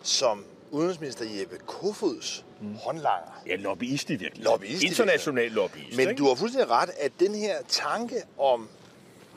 som 0.03 0.45
udenrigsminister 0.71 1.25
Jeppe 1.41 1.57
Kofods 1.67 2.45
mm. 2.61 2.75
håndlanger. 2.75 3.43
Ja, 3.47 3.57
lobbyist 3.57 4.11
i 4.11 4.13
virkeligheden. 4.13 4.45
Lobbyist 4.45 4.83
International 4.83 5.51
lobbyist. 5.51 5.97
Men 5.97 6.09
ikke? 6.09 6.19
du 6.19 6.27
har 6.27 6.35
fuldstændig 6.35 6.71
ret, 6.71 6.91
at 7.01 7.13
den 7.21 7.35
her 7.35 7.55
tanke 7.69 8.17
om 8.39 8.69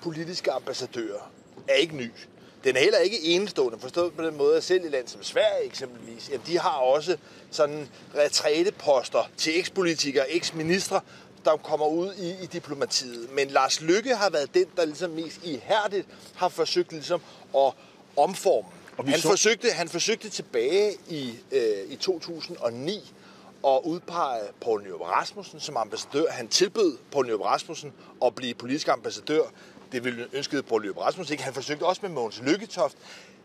politiske 0.03 0.51
ambassadører 0.51 1.31
er 1.67 1.73
ikke 1.73 1.95
ny. 1.95 2.11
Den 2.63 2.75
er 2.75 2.79
heller 2.79 2.99
ikke 2.99 3.21
enestående, 3.23 3.79
forstået 3.79 4.13
på 4.13 4.23
den 4.23 4.37
måde, 4.37 4.57
at 4.57 4.63
selv 4.63 4.85
i 4.85 4.89
land 4.89 5.07
som 5.07 5.23
Sverige 5.23 5.65
eksempelvis, 5.65 6.29
ja, 6.29 6.37
de 6.47 6.59
har 6.59 6.77
også 6.77 7.17
sådan 7.51 7.89
retræteposter 8.15 9.29
til 9.37 9.59
ekspolitikere, 9.59 10.31
eksministre, 10.31 11.01
der 11.45 11.57
kommer 11.57 11.87
ud 11.87 12.13
i, 12.13 12.43
i 12.43 12.45
diplomatiet. 12.45 13.31
Men 13.31 13.47
Lars 13.47 13.81
Lykke 13.81 14.15
har 14.15 14.29
været 14.29 14.53
den, 14.53 14.65
der 14.75 14.85
ligesom 14.85 15.11
mest 15.11 15.39
ihærdigt 15.43 16.07
har 16.35 16.49
forsøgt 16.49 16.91
ligesom 16.91 17.21
at 17.57 17.73
omforme. 18.17 18.67
Og 18.97 19.05
han, 19.05 19.19
så... 19.19 19.29
forsøgte, 19.29 19.71
han 19.71 19.89
forsøgte 19.89 20.29
tilbage 20.29 20.93
i, 21.09 21.35
øh, 21.51 21.91
i 21.91 21.95
2009 21.95 23.13
at 23.67 23.79
udpege 23.83 24.41
Poul 24.61 24.83
Nyrup 24.83 25.01
Rasmussen 25.01 25.59
som 25.59 25.77
ambassadør. 25.77 26.29
Han 26.29 26.47
tilbød 26.47 26.97
Poul 27.11 27.27
Nyrup 27.27 27.41
Rasmussen 27.41 27.93
at 28.25 28.35
blive 28.35 28.53
politisk 28.53 28.87
ambassadør 28.87 29.43
det 29.91 30.04
ville 30.04 30.27
ønskede 30.34 30.63
Poul 30.63 30.82
Løb 30.82 30.97
Rasmus 30.97 31.30
ikke. 31.30 31.43
Han 31.43 31.54
forsøgte 31.54 31.84
også 31.84 32.01
med 32.04 32.10
Mogens 32.10 32.41
Lykketoft. 32.41 32.97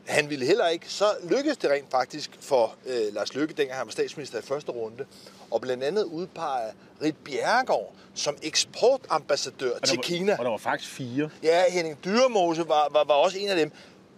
Han 0.07 0.31
ville 0.31 0.47
heller 0.47 0.69
ikke. 0.69 0.89
Så 0.89 1.05
lykkedes 1.31 1.57
det 1.57 1.71
rent 1.71 1.91
faktisk 1.91 2.31
for 2.41 2.75
øh, 2.87 3.15
Lars 3.15 3.35
Lykke, 3.35 3.55
dengang 3.55 3.79
han 3.79 3.87
var 3.87 3.93
statsminister 3.93 4.39
i 4.39 4.43
første 4.43 4.73
runde, 4.73 5.07
og 5.51 5.61
blandt 5.61 5.85
andet 5.85 6.05
udpege 6.05 6.73
Rit 7.03 7.17
Bjerregaard 7.25 7.95
som 8.15 8.37
eksportambassadør 8.43 9.75
og 9.75 9.83
til 9.83 9.97
var, 9.97 10.03
Kina. 10.03 10.37
Og 10.39 10.45
der 10.45 10.51
var 10.51 10.59
faktisk 10.59 10.91
fire. 10.91 11.31
Ja, 11.43 11.63
Henning 11.71 11.99
Dyremose 12.05 12.69
var, 12.69 12.89
var, 12.91 13.05
var 13.05 13.15
også 13.15 13.39
en 13.39 13.49
af 13.49 13.57
dem 13.57 13.73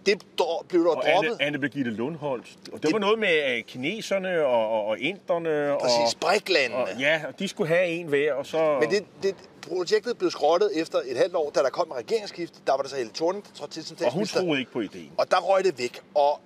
det 0.05 0.23
blev 0.67 0.83
der 0.83 0.89
og 0.89 1.03
droppet. 1.03 1.31
Anne, 1.31 1.41
Anne 1.41 1.59
Birgitte 1.59 1.91
Lundholdt. 1.91 2.57
Og 2.71 2.73
det, 2.73 2.83
det 2.83 2.93
var 2.93 2.99
noget 2.99 3.19
med 3.19 3.57
uh, 3.57 3.65
kineserne 3.67 4.45
og, 4.45 4.69
og, 4.69 4.85
og 4.85 4.99
inderne. 4.99 5.77
Præcis, 5.81 6.15
briklandene. 6.15 6.75
Og, 6.75 6.87
ja, 6.99 7.21
og 7.27 7.39
de 7.39 7.47
skulle 7.47 7.67
have 7.67 7.87
en 7.87 8.07
hver, 8.07 8.33
og 8.33 8.45
så... 8.45 8.77
Men 8.79 8.89
det, 8.89 9.05
det, 9.23 9.35
projektet 9.61 10.17
blev 10.17 10.31
skrottet 10.31 10.71
efter 10.81 10.99
et 11.05 11.17
halvt 11.17 11.35
år, 11.35 11.49
da 11.49 11.59
der 11.59 11.69
kom 11.69 11.87
en 11.87 11.97
regeringsskift. 11.97 12.53
Der 12.67 12.73
var 12.73 12.81
der 12.81 12.89
så 12.89 12.95
Helle 12.95 13.11
Thorning, 13.15 13.45
der 13.45 13.51
trådte 13.53 13.73
til 13.73 13.85
som 13.85 13.97
Og 14.05 14.11
hun 14.11 14.25
troede 14.25 14.59
ikke 14.59 14.71
på 14.71 14.79
ideen. 14.79 15.11
Og 15.17 15.31
der 15.31 15.37
røg 15.37 15.63
det 15.63 15.79
væk. 15.79 16.01
Og 16.15 16.39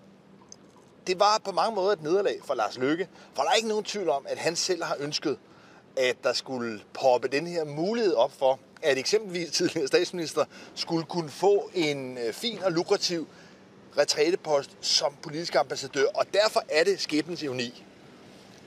det 1.08 1.20
var 1.20 1.42
på 1.46 1.52
mange 1.52 1.76
måder 1.76 1.92
et 1.92 2.04
nederlag 2.04 2.36
for 2.44 2.54
Lars 2.54 2.78
Løkke. 2.78 3.08
For 3.34 3.44
der 3.44 3.50
er 3.50 3.56
ikke 3.56 3.68
nogen 3.68 3.84
tvivl 3.84 4.10
om, 4.10 4.26
at 4.30 4.38
han 4.38 4.56
selv 4.56 4.84
har 4.84 4.96
ønsket, 5.00 5.38
at 5.98 6.16
der 6.24 6.34
skulle 6.34 6.80
poppe 6.94 7.28
den 7.28 7.48
her 7.48 7.66
mulighed 7.66 8.14
op 8.14 8.32
for, 8.40 8.60
at 8.82 8.98
eksempelvis 8.98 9.52
tidligere 9.52 9.88
statsminister 9.88 10.46
skulle 10.76 11.06
kunne 11.06 11.30
få 11.30 11.70
en 11.74 12.18
øh, 12.18 12.34
fin 12.34 12.64
og 12.64 12.72
lukrativ 12.72 13.28
retrætepost 13.98 14.78
som 14.82 15.14
politisk 15.24 15.56
ambassadør. 15.56 16.06
Og 16.14 16.26
derfor 16.34 16.64
er 16.70 16.84
det 16.84 17.02
skæbnens 17.02 17.44
ironi, 17.44 17.86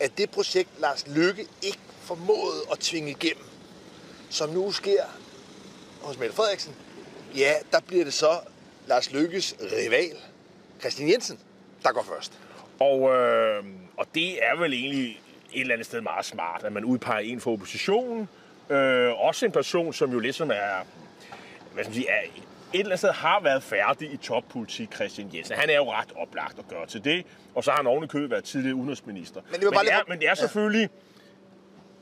at 0.00 0.18
det 0.18 0.30
projekt, 0.30 0.68
Lars 0.78 1.06
Lykke 1.06 1.46
ikke 1.62 1.78
formåede 2.00 2.62
at 2.72 2.78
tvinge 2.78 3.10
igennem, 3.10 3.44
som 4.30 4.50
nu 4.50 4.72
sker 4.72 5.04
hos 6.02 6.18
Mette 6.18 6.34
Frederiksen, 6.34 6.74
ja, 7.36 7.52
der 7.72 7.80
bliver 7.80 8.04
det 8.04 8.14
så 8.14 8.40
Lars 8.86 9.12
Lykkes 9.12 9.54
rival, 9.60 10.16
Christian 10.80 11.08
Jensen, 11.08 11.38
der 11.82 11.92
går 11.92 12.02
først. 12.02 12.32
Og, 12.80 13.14
øh, 13.16 13.64
og 13.96 14.06
det 14.14 14.44
er 14.44 14.56
vel 14.56 14.72
egentlig 14.72 15.20
et 15.52 15.60
eller 15.60 15.74
andet 15.74 15.86
sted 15.86 16.00
meget 16.00 16.24
smart, 16.24 16.64
at 16.64 16.72
man 16.72 16.84
udpeger 16.84 17.20
en 17.20 17.40
for 17.40 17.52
oppositionen, 17.52 18.28
Øh, 18.70 19.20
også 19.20 19.46
en 19.46 19.52
person, 19.52 19.92
som 19.92 20.12
jo 20.12 20.18
ligesom 20.18 20.50
er, 20.50 20.84
hvad 21.72 21.84
skal 21.84 21.90
man 21.90 21.94
sige, 21.94 22.08
er 22.08 22.22
et 22.76 22.80
eller 22.80 22.90
andet 22.90 22.98
sted 22.98 23.10
har 23.10 23.40
været 23.42 23.62
færdig 23.62 24.12
i 24.12 24.16
toppolitik, 24.16 24.94
Christian 24.94 25.30
Jensen. 25.34 25.56
Han 25.56 25.70
er 25.70 25.76
jo 25.76 25.92
ret 25.92 26.12
oplagt 26.16 26.58
at 26.58 26.68
gøre 26.68 26.86
til 26.86 27.04
det, 27.04 27.26
og 27.54 27.64
så 27.64 27.70
har 27.70 27.76
han 27.76 27.86
oven 27.86 28.04
i 28.04 28.30
været 28.30 28.44
tidligere 28.44 28.74
udenrigsminister. 28.74 29.40
Men 29.50 29.60
det, 29.60 29.62
men 29.62 29.72
det, 29.72 29.92
er, 29.92 29.96
lidt- 29.98 30.08
men 30.08 30.18
det 30.18 30.28
er 30.28 30.34
selvfølgelig 30.34 30.88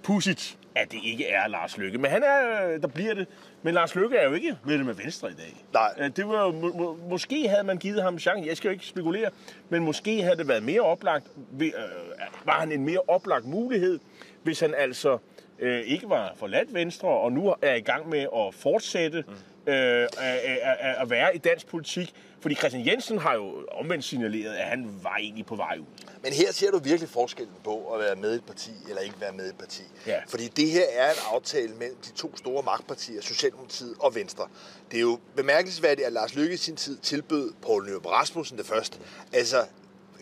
pudsigt, 0.03 0.59
at 0.75 0.93
det 0.93 0.99
ikke 1.05 1.27
er 1.27 1.49
Lars 1.49 1.79
Lykke. 1.79 1.99
Men 1.99 2.11
han 2.11 2.23
er, 2.23 2.79
der 2.79 2.89
bliver 2.89 3.15
det. 3.15 3.29
Men 3.63 3.75
Lars 3.75 3.95
Lykke 3.95 4.17
er 4.17 4.29
jo 4.29 4.35
ikke 4.35 4.57
medlem 4.65 4.89
af 4.89 4.99
Venstre 4.99 5.31
i 5.31 5.35
dag. 5.35 5.65
Nej. 5.73 6.09
Det 6.09 6.29
var, 6.29 6.51
må, 6.53 6.73
må, 6.73 6.99
måske 7.11 7.49
havde 7.49 7.65
man 7.65 7.79
givet 7.79 8.03
ham 8.03 8.19
chancen. 8.19 8.47
Jeg 8.47 8.57
skal 8.57 8.69
jo 8.69 8.73
ikke 8.73 8.87
spekulere, 8.87 9.31
men 9.69 9.83
måske 9.85 10.23
havde 10.23 10.37
det 10.37 10.49
været 10.49 10.63
mere 10.63 10.81
oplagt. 10.81 11.27
ved- 11.53 11.67
Øh, 11.67 12.47
var 12.47 12.61
han 12.61 12.73
en 12.73 12.85
mere 12.85 13.01
oplagt 13.09 13.45
mulighed, 13.45 13.99
hvis 14.43 14.61
han 14.61 14.75
altså 14.79 15.19
øh, 15.59 15.81
ikke 15.81 16.09
var 16.09 16.33
forladt 16.37 16.75
Venstre, 16.75 17.09
og 17.09 17.33
nu 17.33 17.55
er 17.63 17.75
i 17.75 17.81
gang 17.81 18.09
med 18.09 18.21
at 18.37 18.55
fortsætte 18.55 19.25
mm. 19.29 19.35
Øh, 19.67 20.09
at, 20.19 20.97
at, 21.01 21.11
være 21.11 21.35
i 21.35 21.39
dansk 21.39 21.67
politik. 21.67 22.15
Fordi 22.41 22.55
Christian 22.55 22.87
Jensen 22.87 23.19
har 23.19 23.35
jo 23.35 23.67
omvendt 23.73 24.05
signaleret, 24.05 24.55
at 24.55 24.69
han 24.69 24.91
var 25.03 25.17
egentlig 25.17 25.47
på 25.47 25.57
vej 25.57 25.77
ud. 25.81 26.05
Men 26.23 26.33
her 26.33 26.53
ser 26.53 26.71
du 26.71 26.79
virkelig 26.79 27.09
forskellen 27.09 27.55
på 27.65 27.95
at 27.95 28.01
være 28.01 28.17
med 28.17 28.33
i 28.33 28.35
et 28.35 28.45
parti 28.45 28.71
eller 28.89 29.03
ikke 29.03 29.21
være 29.21 29.33
med 29.33 29.47
i 29.47 29.49
et 29.49 29.59
parti. 29.59 29.83
Ja. 30.07 30.21
Fordi 30.29 30.49
det 30.49 30.71
her 30.71 30.85
er 30.93 31.11
en 31.11 31.17
aftale 31.33 31.75
mellem 31.75 31.97
de 31.97 32.13
to 32.13 32.37
store 32.37 32.63
magtpartier, 32.63 33.23
Socialdemokratiet 33.23 33.95
og 33.99 34.15
Venstre. 34.15 34.49
Det 34.91 34.97
er 34.97 35.01
jo 35.01 35.19
bemærkelsesværdigt, 35.37 36.07
at 36.07 36.13
Lars 36.13 36.35
Løkke 36.35 36.55
i 36.55 36.57
sin 36.57 36.77
tid 36.77 36.97
tilbød 36.97 37.53
Poul 37.63 37.87
Nyrup 37.87 38.07
Rasmussen 38.07 38.59
det 38.59 38.67
første. 38.67 38.99
Altså, 39.33 39.65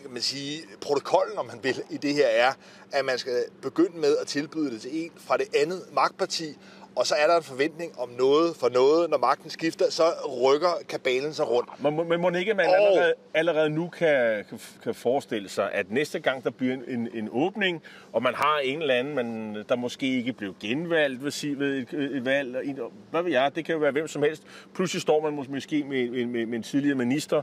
kan 0.01 0.11
man 0.11 0.21
sige, 0.21 0.63
protokollen, 0.81 1.37
om 1.37 1.45
man 1.45 1.59
vil, 1.63 1.83
i 1.89 1.97
det 1.97 2.13
her 2.13 2.27
er, 2.27 2.53
at 2.91 3.05
man 3.05 3.17
skal 3.17 3.43
begynde 3.61 3.97
med 3.97 4.17
at 4.17 4.27
tilbyde 4.27 4.71
det 4.71 4.81
til 4.81 5.03
en 5.03 5.11
fra 5.17 5.37
det 5.37 5.55
andet 5.55 5.83
magtparti, 5.93 6.57
og 6.95 7.07
så 7.07 7.15
er 7.15 7.27
der 7.27 7.37
en 7.37 7.43
forventning 7.43 7.99
om 7.99 8.09
noget 8.09 8.55
for 8.55 8.69
noget. 8.69 9.09
Når 9.09 9.17
magten 9.17 9.49
skifter, 9.49 9.91
så 9.91 10.03
rykker 10.43 10.69
kabalen 10.89 11.33
sig 11.33 11.49
rundt. 11.49 11.69
Men, 11.83 11.95
må- 11.95 12.03
men 12.03 12.21
må 12.21 12.29
ikke 12.29 12.53
man 12.53 12.65
Og- 12.65 12.75
allerede, 12.75 13.13
allerede 13.33 13.69
nu 13.69 13.87
kan, 13.89 14.45
kan, 14.49 14.59
kan 14.83 14.95
forestille 14.95 15.49
sig, 15.49 15.71
at 15.71 15.91
næste 15.91 16.19
gang 16.19 16.43
der 16.43 16.49
bliver 16.49 16.73
en, 16.73 16.83
en, 16.87 17.09
en 17.13 17.29
åbning, 17.31 17.81
og 18.13 18.23
man 18.23 18.33
har 18.35 18.59
en 18.63 18.81
eller 18.81 18.93
anden, 18.95 19.15
man, 19.15 19.55
der 19.69 19.75
måske 19.75 20.17
ikke 20.17 20.33
blev 20.33 20.55
genvalgt 20.61 21.23
ved, 21.23 21.31
si- 21.31 21.59
ved 21.59 21.77
et, 21.77 21.93
et 22.15 22.25
valg, 22.25 22.55
og 22.55 22.65
en- 22.65 22.79
hvad 23.11 23.21
ved 23.23 23.31
jeg, 23.31 23.55
det 23.55 23.65
kan 23.65 23.73
jo 23.73 23.79
være 23.79 23.91
hvem 23.91 24.07
som 24.07 24.23
helst. 24.23 24.43
Pludselig 24.75 25.01
står 25.01 25.21
man 25.29 25.39
mås- 25.39 25.51
måske 25.51 25.83
med, 25.83 26.09
med, 26.09 26.25
med, 26.25 26.45
med 26.45 26.57
en 26.57 26.63
tidligere 26.63 26.95
minister, 26.97 27.41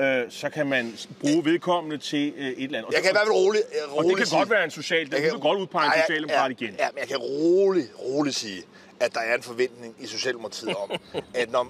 øh, 0.00 0.22
så 0.28 0.50
kan 0.50 0.66
man 0.66 0.94
bruge 1.20 1.44
vedkommende 1.44 1.98
til 1.98 2.32
øh, 2.36 2.46
et 2.46 2.62
eller 2.64 2.78
andet. 2.78 2.84
Og 2.84 2.92
Jeg 2.94 3.02
kan 3.02 3.10
i 3.10 3.14
hvert 3.14 3.26
fald 3.26 3.34
roligt, 3.36 3.64
og 3.88 3.96
roligt 3.96 4.08
det 4.10 4.16
kan 4.16 4.26
sige- 4.26 4.38
godt 4.38 4.50
være 4.50 4.64
en 4.64 4.70
social, 4.70 5.06
det 5.06 5.12
Jeg 5.12 5.22
kan 5.30 5.40
godt 5.40 5.58
udpege 5.58 5.86
en 5.86 5.92
socialdemokrat 6.06 6.50
ja, 6.60 6.64
igen. 6.64 6.74
Ja, 6.78 6.86
men 6.92 6.98
jeg 7.00 7.08
kan 7.08 7.16
roligt, 7.16 7.92
roligt 7.98 8.36
sige, 8.36 8.62
at 9.00 9.14
der 9.14 9.20
er 9.20 9.34
en 9.34 9.42
forventning 9.42 9.94
i 9.98 10.06
Socialdemokratiet 10.06 10.74
om, 10.76 10.90
at 11.34 11.52
når 11.52 11.68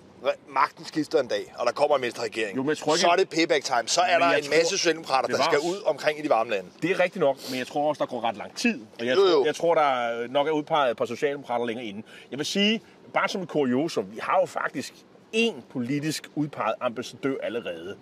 magten 0.49 0.85
skifter 0.85 1.21
en 1.21 1.27
dag, 1.29 1.55
og 1.59 1.67
der 1.67 1.73
kommer 1.73 1.97
en 1.97 2.03
venstreregering, 2.03 2.57
Jo, 2.57 2.63
men 2.63 2.69
jeg 2.69 2.77
tror 2.79 2.93
ikke- 2.95 3.01
så 3.01 3.09
er 3.09 3.17
det 3.17 3.29
payback 3.29 3.65
time. 3.65 3.83
Så 3.89 4.01
er 4.01 4.19
der 4.19 4.27
en 4.31 4.43
tror- 4.45 4.51
masse 4.51 4.79
socialdemokrater, 4.79 5.29
der 5.37 5.43
skal 5.45 5.59
ud 5.59 5.83
omkring 5.87 6.19
i 6.19 6.23
de 6.23 6.29
varme 6.29 6.51
lande. 6.51 6.69
Det 6.83 6.91
er 6.91 7.01
rigtigt 7.01 7.21
nok, 7.21 7.37
men 7.51 7.59
jeg 7.59 7.67
tror 7.67 7.89
også, 7.89 7.99
der 8.05 8.07
går 8.11 8.25
ret 8.25 8.37
lang 8.37 8.57
tid. 8.57 8.81
Og 9.01 9.07
jeg, 9.07 9.17
Jo, 9.17 9.23
jo. 9.23 9.31
Tror, 9.33 9.45
jeg 9.45 9.55
tror, 9.57 9.75
der 9.75 10.27
nok 10.29 10.47
er 10.47 10.51
udpeget 10.51 10.91
et 10.91 10.97
par 10.97 11.05
socialdemokrater 11.07 11.67
længere 11.67 11.87
inden. 11.87 12.05
Jeg 12.31 12.39
vil 12.39 12.47
sige, 12.47 12.81
bare 13.15 13.29
som 13.29 13.43
et 13.43 13.49
kuriosum, 13.49 14.13
vi 14.13 14.19
har 14.23 14.41
jo 14.41 14.47
faktisk 14.47 14.95
én 15.37 15.55
politisk 15.71 16.29
udpeget 16.35 16.75
ambassadør 16.81 17.35
allerede. 17.43 17.97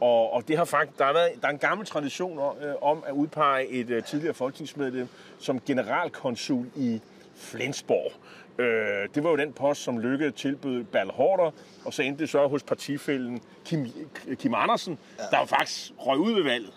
Og, 0.00 0.32
og 0.32 0.48
det 0.48 0.56
har 0.56 0.64
faktisk, 0.64 0.98
der, 0.98 1.04
har 1.04 1.12
været, 1.12 1.30
der 1.42 1.48
er 1.48 1.52
en 1.52 1.58
gammel 1.58 1.86
tradition 1.86 2.38
om, 2.38 2.56
øh, 2.62 2.74
om 2.82 3.04
at 3.06 3.12
udpege 3.12 3.68
et 3.68 3.90
øh, 3.90 4.04
tidligere 4.04 4.34
folketingsmedlem 4.34 5.08
som 5.40 5.60
generalkonsul 5.66 6.66
i 6.76 7.00
Flensborg. 7.36 8.12
Øh, 8.58 9.08
det 9.14 9.24
var 9.24 9.30
jo 9.30 9.36
den 9.36 9.52
post, 9.52 9.82
som 9.82 9.98
Lykke 9.98 10.30
tilbød 10.30 10.84
Bertel 10.84 11.12
Hårder, 11.12 11.50
og 11.84 11.94
så 11.94 12.02
endte 12.02 12.20
det 12.22 12.30
så 12.30 12.46
hos 12.46 12.62
partifælden 12.62 13.42
Kim, 13.64 13.86
Kim 14.34 14.54
Andersen, 14.54 14.98
ja. 15.18 15.22
der 15.30 15.38
jo 15.38 15.44
faktisk 15.46 15.92
røg 15.98 16.18
ud 16.18 16.32
ved 16.32 16.42
valget. 16.42 16.72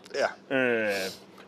Ja. 0.50 0.56
Øh, 0.58 0.90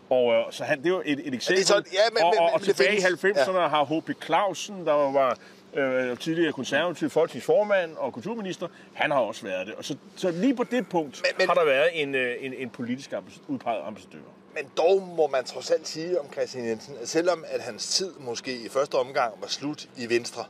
og 0.09 0.33
øh, 0.33 0.43
så 0.51 0.63
han, 0.63 0.77
det 0.77 0.85
er 0.85 0.89
jo 0.89 1.01
et, 1.05 1.27
et 1.27 1.33
eksempel. 1.33 1.85
ja, 1.93 1.99
men- 2.13 2.23
og, 2.23 2.33
men- 2.33 2.39
og, 2.39 2.45
og 2.45 2.59
men 2.59 2.67
det 2.67 2.75
tilbage 2.75 2.97
i 2.97 3.17
findes. 3.17 3.39
90'erne 3.41 3.57
ja. 3.59 3.67
har 3.67 3.83
H.P. 3.85 4.23
Clausen, 4.25 4.85
der 4.85 4.93
var 4.93 5.37
øh, 5.73 6.17
tidligere 6.17 6.53
konservativ 6.53 7.09
folketingsformand 7.09 7.95
og 7.97 8.13
kulturminister, 8.13 8.67
han 8.93 9.11
har 9.11 9.19
også 9.19 9.43
været 9.45 9.67
det. 9.67 9.75
Og 9.75 9.85
så, 9.85 9.95
så 10.15 10.31
lige 10.31 10.55
på 10.55 10.63
det 10.63 10.89
punkt 10.89 11.21
men, 11.23 11.31
Men- 11.37 11.47
har 11.47 11.53
der 11.53 11.65
været 11.65 11.89
en, 11.93 12.15
øh, 12.15 12.35
en, 12.39 12.53
en 12.53 12.69
politisk 12.69 13.13
ambas- 13.13 13.41
udpeget 13.47 13.81
ambassadør. 13.85 14.17
Men 14.55 14.69
dog 14.77 15.01
må 15.01 15.27
man 15.27 15.45
trods 15.45 15.71
alt 15.71 15.87
sige 15.87 16.19
om 16.19 16.31
Christian 16.31 16.67
Jensen, 16.67 16.95
at 17.01 17.09
selvom 17.09 17.45
at 17.47 17.61
hans 17.61 17.87
tid 17.87 18.13
måske 18.19 18.57
i 18.57 18.69
første 18.69 18.95
omgang 18.95 19.33
var 19.41 19.47
slut 19.47 19.87
i 19.97 20.09
Venstre, 20.09 20.45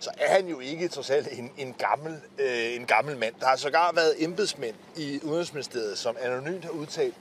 så 0.00 0.10
er 0.18 0.34
han 0.34 0.46
jo 0.46 0.60
ikke 0.60 0.88
trods 0.88 1.10
alt 1.10 1.28
en, 1.32 1.50
en, 1.56 1.74
gammel, 1.78 2.20
øh, 2.38 2.76
en 2.76 2.86
gammel 2.86 3.16
mand. 3.16 3.34
Der 3.40 3.46
har 3.46 3.56
sågar 3.56 3.92
været 3.94 4.14
embedsmænd 4.18 4.74
i 4.96 5.20
Udenrigsministeriet, 5.22 5.98
som 5.98 6.16
anonymt 6.20 6.64
har 6.64 6.70
udtalt, 6.70 7.14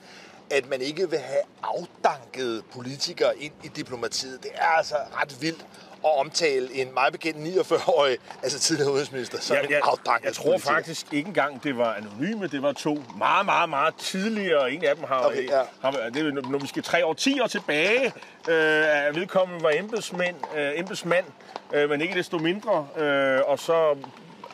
at 0.49 0.69
man 0.69 0.81
ikke 0.81 1.09
vil 1.09 1.19
have 1.19 1.41
afdankede 1.63 2.63
politikere 2.73 3.37
ind 3.37 3.53
i 3.63 3.67
diplomatiet. 3.67 4.43
Det 4.43 4.51
er 4.53 4.67
altså 4.67 4.95
ret 5.21 5.41
vildt 5.41 5.65
at 6.05 6.19
omtale 6.19 6.73
en 6.73 6.93
meget 6.93 7.11
bekendt 7.13 7.37
49-årig, 7.71 8.17
altså 8.43 8.59
tidligere 8.59 8.89
udenrigsminister, 8.91 9.39
som 9.41 9.55
Jeg, 9.55 9.63
en 9.63 9.71
jeg, 9.71 9.79
afdanket 9.83 10.25
jeg 10.25 10.33
tror 10.33 10.43
politiker. 10.43 10.73
faktisk 10.73 11.13
ikke 11.13 11.27
engang, 11.27 11.63
det 11.63 11.77
var 11.77 11.93
anonyme. 11.93 12.47
Det 12.47 12.61
var 12.61 12.71
to 12.71 13.03
meget, 13.17 13.45
meget, 13.45 13.69
meget 13.69 13.95
tidligere. 13.95 14.71
En 14.71 14.85
af 14.85 14.95
dem 14.95 15.03
har, 15.03 15.23
Okay, 15.25 15.49
ja. 15.49 15.61
har 15.81 15.91
det 15.91 16.27
er, 16.27 16.31
når 16.49 16.57
vi 16.59 16.67
skal 16.67 16.83
tre 16.83 17.05
år, 17.05 17.13
ti 17.13 17.39
år 17.41 17.47
tilbage, 17.47 18.05
øh, 18.49 19.15
vedkommende 19.15 19.63
var 19.63 19.71
embedsmænd, 19.75 20.35
øh, 20.57 20.71
embedsmand, 20.75 21.25
øh, 21.73 21.89
men 21.89 22.01
ikke 22.01 22.13
desto 22.13 22.37
mindre, 22.37 22.87
øh, 22.97 23.39
og 23.45 23.59
så 23.59 23.95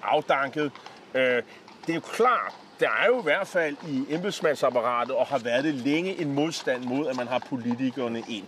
afdanket. 0.03 0.71
Øh, 1.13 1.21
det 1.21 1.89
er 1.89 1.93
jo 1.93 1.99
klart, 1.99 2.53
der 2.79 2.87
er 3.03 3.05
jo 3.07 3.19
i 3.19 3.23
hvert 3.23 3.47
fald 3.47 3.75
i 3.87 4.05
embedsmandsapparatet, 4.09 5.15
og 5.15 5.25
har 5.27 5.37
været 5.37 5.63
det 5.63 5.73
længe, 5.73 6.21
en 6.21 6.31
modstand 6.33 6.83
mod, 6.83 7.07
at 7.07 7.15
man 7.15 7.27
har 7.27 7.41
politikerne 7.49 8.23
ind. 8.29 8.45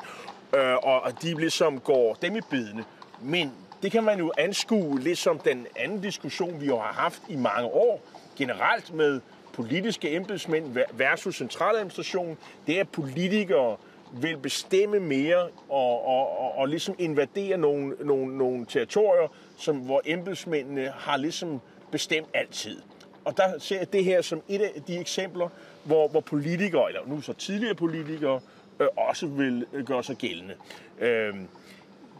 Øh, 0.56 0.76
og 0.76 1.02
og 1.02 1.22
de 1.22 1.34
ligesom 1.34 1.80
går 1.80 2.14
dem 2.22 2.36
i 2.36 2.42
bedene. 2.50 2.86
Men 3.22 3.52
det 3.82 3.92
kan 3.92 4.04
man 4.04 4.20
jo 4.20 4.32
anskue 4.38 5.00
lidt 5.00 5.18
som 5.18 5.40
den 5.40 5.68
anden 5.76 6.02
diskussion, 6.02 6.62
vi 6.62 6.66
jo 6.66 6.78
har 6.78 6.94
haft 6.94 7.22
i 7.30 7.36
mange 7.36 7.68
år, 7.68 8.02
generelt 8.38 8.94
med 8.94 9.22
politiske 9.54 10.16
embedsmænd 10.16 10.78
versus 10.94 11.36
centraladministration. 11.36 12.38
Det 12.68 12.76
er, 12.76 12.80
at 12.80 12.90
politikere 12.90 13.78
vil 14.14 14.38
bestemme 14.38 15.00
mere 15.00 15.48
og, 15.70 16.08
og, 16.08 16.40
og, 16.40 16.58
og 16.58 16.68
ligesom 16.68 16.96
invadere 17.00 17.58
nogle, 17.58 17.96
nogle, 18.04 18.38
nogle 18.38 18.66
territorier, 18.66 19.28
som, 19.58 19.78
hvor 19.78 20.02
embedsmændene 20.06 20.94
har 20.98 21.18
ligesom 21.18 21.62
bestemt 21.92 22.28
altid. 22.34 22.82
Og 23.26 23.38
der 23.38 23.60
ser 23.60 23.78
jeg 23.78 23.94
det 23.94 24.04
her 24.04 24.22
som 24.22 24.42
et 24.48 24.62
af 24.62 24.82
de 24.88 24.98
eksempler, 24.98 25.50
hvor, 25.84 26.08
hvor 26.08 26.20
politikere, 26.20 26.88
eller 26.88 27.02
nu 27.08 27.22
så 27.22 27.34
tidligere 27.34 27.76
politikere, 27.76 28.40
øh, 28.80 28.88
også 28.98 29.28
vil 29.28 29.66
øh, 29.74 29.86
gøre 29.86 30.04
sig 30.04 30.16
gældende. 30.16 30.54
Øh, 31.00 31.34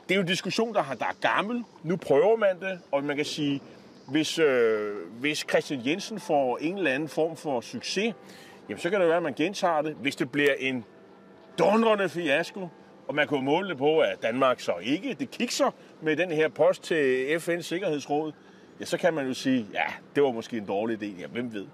det 0.04 0.12
er 0.12 0.16
jo 0.16 0.22
en 0.22 0.28
diskussion, 0.28 0.74
der, 0.74 0.82
har, 0.82 0.96
der 0.96 1.06
er 1.06 1.36
gammel. 1.36 1.64
Nu 1.84 1.96
prøver 1.96 2.36
man 2.36 2.60
det, 2.60 2.80
og 2.92 3.04
man 3.04 3.16
kan 3.16 3.26
sige, 3.26 3.62
hvis, 4.08 4.40
øh, 4.40 4.96
hvis 5.20 5.46
Christian 5.50 5.82
Jensen 5.86 6.20
får 6.20 6.58
en 6.58 6.78
eller 6.78 6.92
anden 6.92 7.10
form 7.10 7.38
for 7.38 7.62
succes, 7.62 8.14
jamen 8.70 8.80
så 8.80 8.90
kan 8.90 9.00
det 9.00 9.08
være, 9.08 9.18
at 9.18 9.24
man 9.24 9.34
gentager 9.34 9.82
det. 9.82 9.96
Hvis 10.02 10.16
det 10.16 10.32
bliver 10.32 10.54
en 10.60 10.86
dundrende 11.60 12.10
fiasko, 12.10 12.68
og 13.08 13.16
man 13.16 13.28
kunne 13.28 13.46
måle 13.46 13.70
det 13.70 13.78
på, 13.78 14.00
at 14.00 14.22
Danmark 14.22 14.60
så 14.60 14.74
ikke 14.82 15.14
det 15.20 15.32
kikser 15.32 15.72
med 16.02 16.16
den 16.16 16.32
her 16.32 16.50
post 16.50 16.84
til 16.84 17.38
FN's 17.38 17.62
Sikkerhedsråd, 17.62 18.32
ja, 18.80 18.86
så 18.86 18.98
kan 18.98 19.14
man 19.14 19.28
jo 19.28 19.34
sige, 19.34 19.68
ja, 19.74 19.86
det 20.16 20.24
var 20.24 20.32
måske 20.32 20.58
en 20.58 20.66
dårlig 20.66 21.04
idé. 21.04 21.22
Ja, 21.22 21.28
hvem 21.28 21.54
ved? 21.54 21.66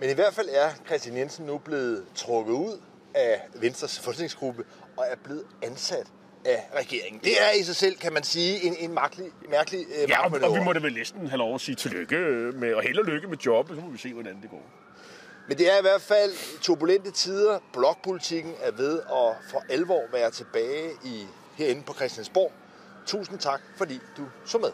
Men 0.00 0.10
i 0.10 0.14
hvert 0.14 0.34
fald 0.34 0.48
er 0.48 0.86
Christian 0.86 1.16
Jensen 1.16 1.46
nu 1.46 1.58
blevet 1.58 2.04
trukket 2.14 2.52
ud 2.52 2.80
af 3.16 3.40
Venstres 3.54 3.98
folketingsgruppe 3.98 4.64
og 4.96 5.04
er 5.10 5.16
blevet 5.24 5.44
ansat 5.62 6.06
af 6.44 6.68
regeringen. 6.74 7.20
Det 7.24 7.32
er 7.42 7.50
i 7.60 7.62
sig 7.62 7.76
selv, 7.76 7.96
kan 7.96 8.12
man 8.12 8.22
sige, 8.22 8.62
en, 8.62 8.76
en 8.78 8.94
mærkelig, 8.94 9.26
mærkelig 9.50 9.86
øh, 10.02 10.10
Ja, 10.10 10.24
og, 10.26 10.42
og 10.42 10.54
vi 10.54 10.60
må 10.64 10.72
da 10.72 10.78
vel 10.78 10.94
næsten 10.94 11.26
have 11.26 11.38
lov 11.38 11.54
at 11.54 11.60
sige 11.60 11.74
tillykke 11.74 12.16
med, 12.54 12.74
og 12.74 12.82
held 12.82 12.98
og 12.98 13.04
lykke 13.04 13.28
med 13.28 13.36
jobbet, 13.38 13.76
så 13.76 13.82
må 13.82 13.90
vi 13.90 13.98
se, 13.98 14.12
hvordan 14.12 14.42
det 14.42 14.50
går. 14.50 14.62
Men 15.48 15.58
det 15.58 15.72
er 15.72 15.78
i 15.78 15.82
hvert 15.82 16.02
fald 16.02 16.60
turbulente 16.60 17.10
tider. 17.10 17.58
Blokpolitikken 17.72 18.54
er 18.62 18.70
ved 18.70 18.98
at 19.00 19.50
for 19.50 19.64
alvor 19.68 20.02
være 20.12 20.30
tilbage 20.30 20.90
i 21.04 21.26
herinde 21.54 21.82
på 21.82 21.94
Christiansborg. 21.94 22.52
Tusind 23.06 23.38
tak, 23.38 23.60
fordi 23.76 24.00
du 24.16 24.22
så 24.46 24.58
med. 24.58 24.70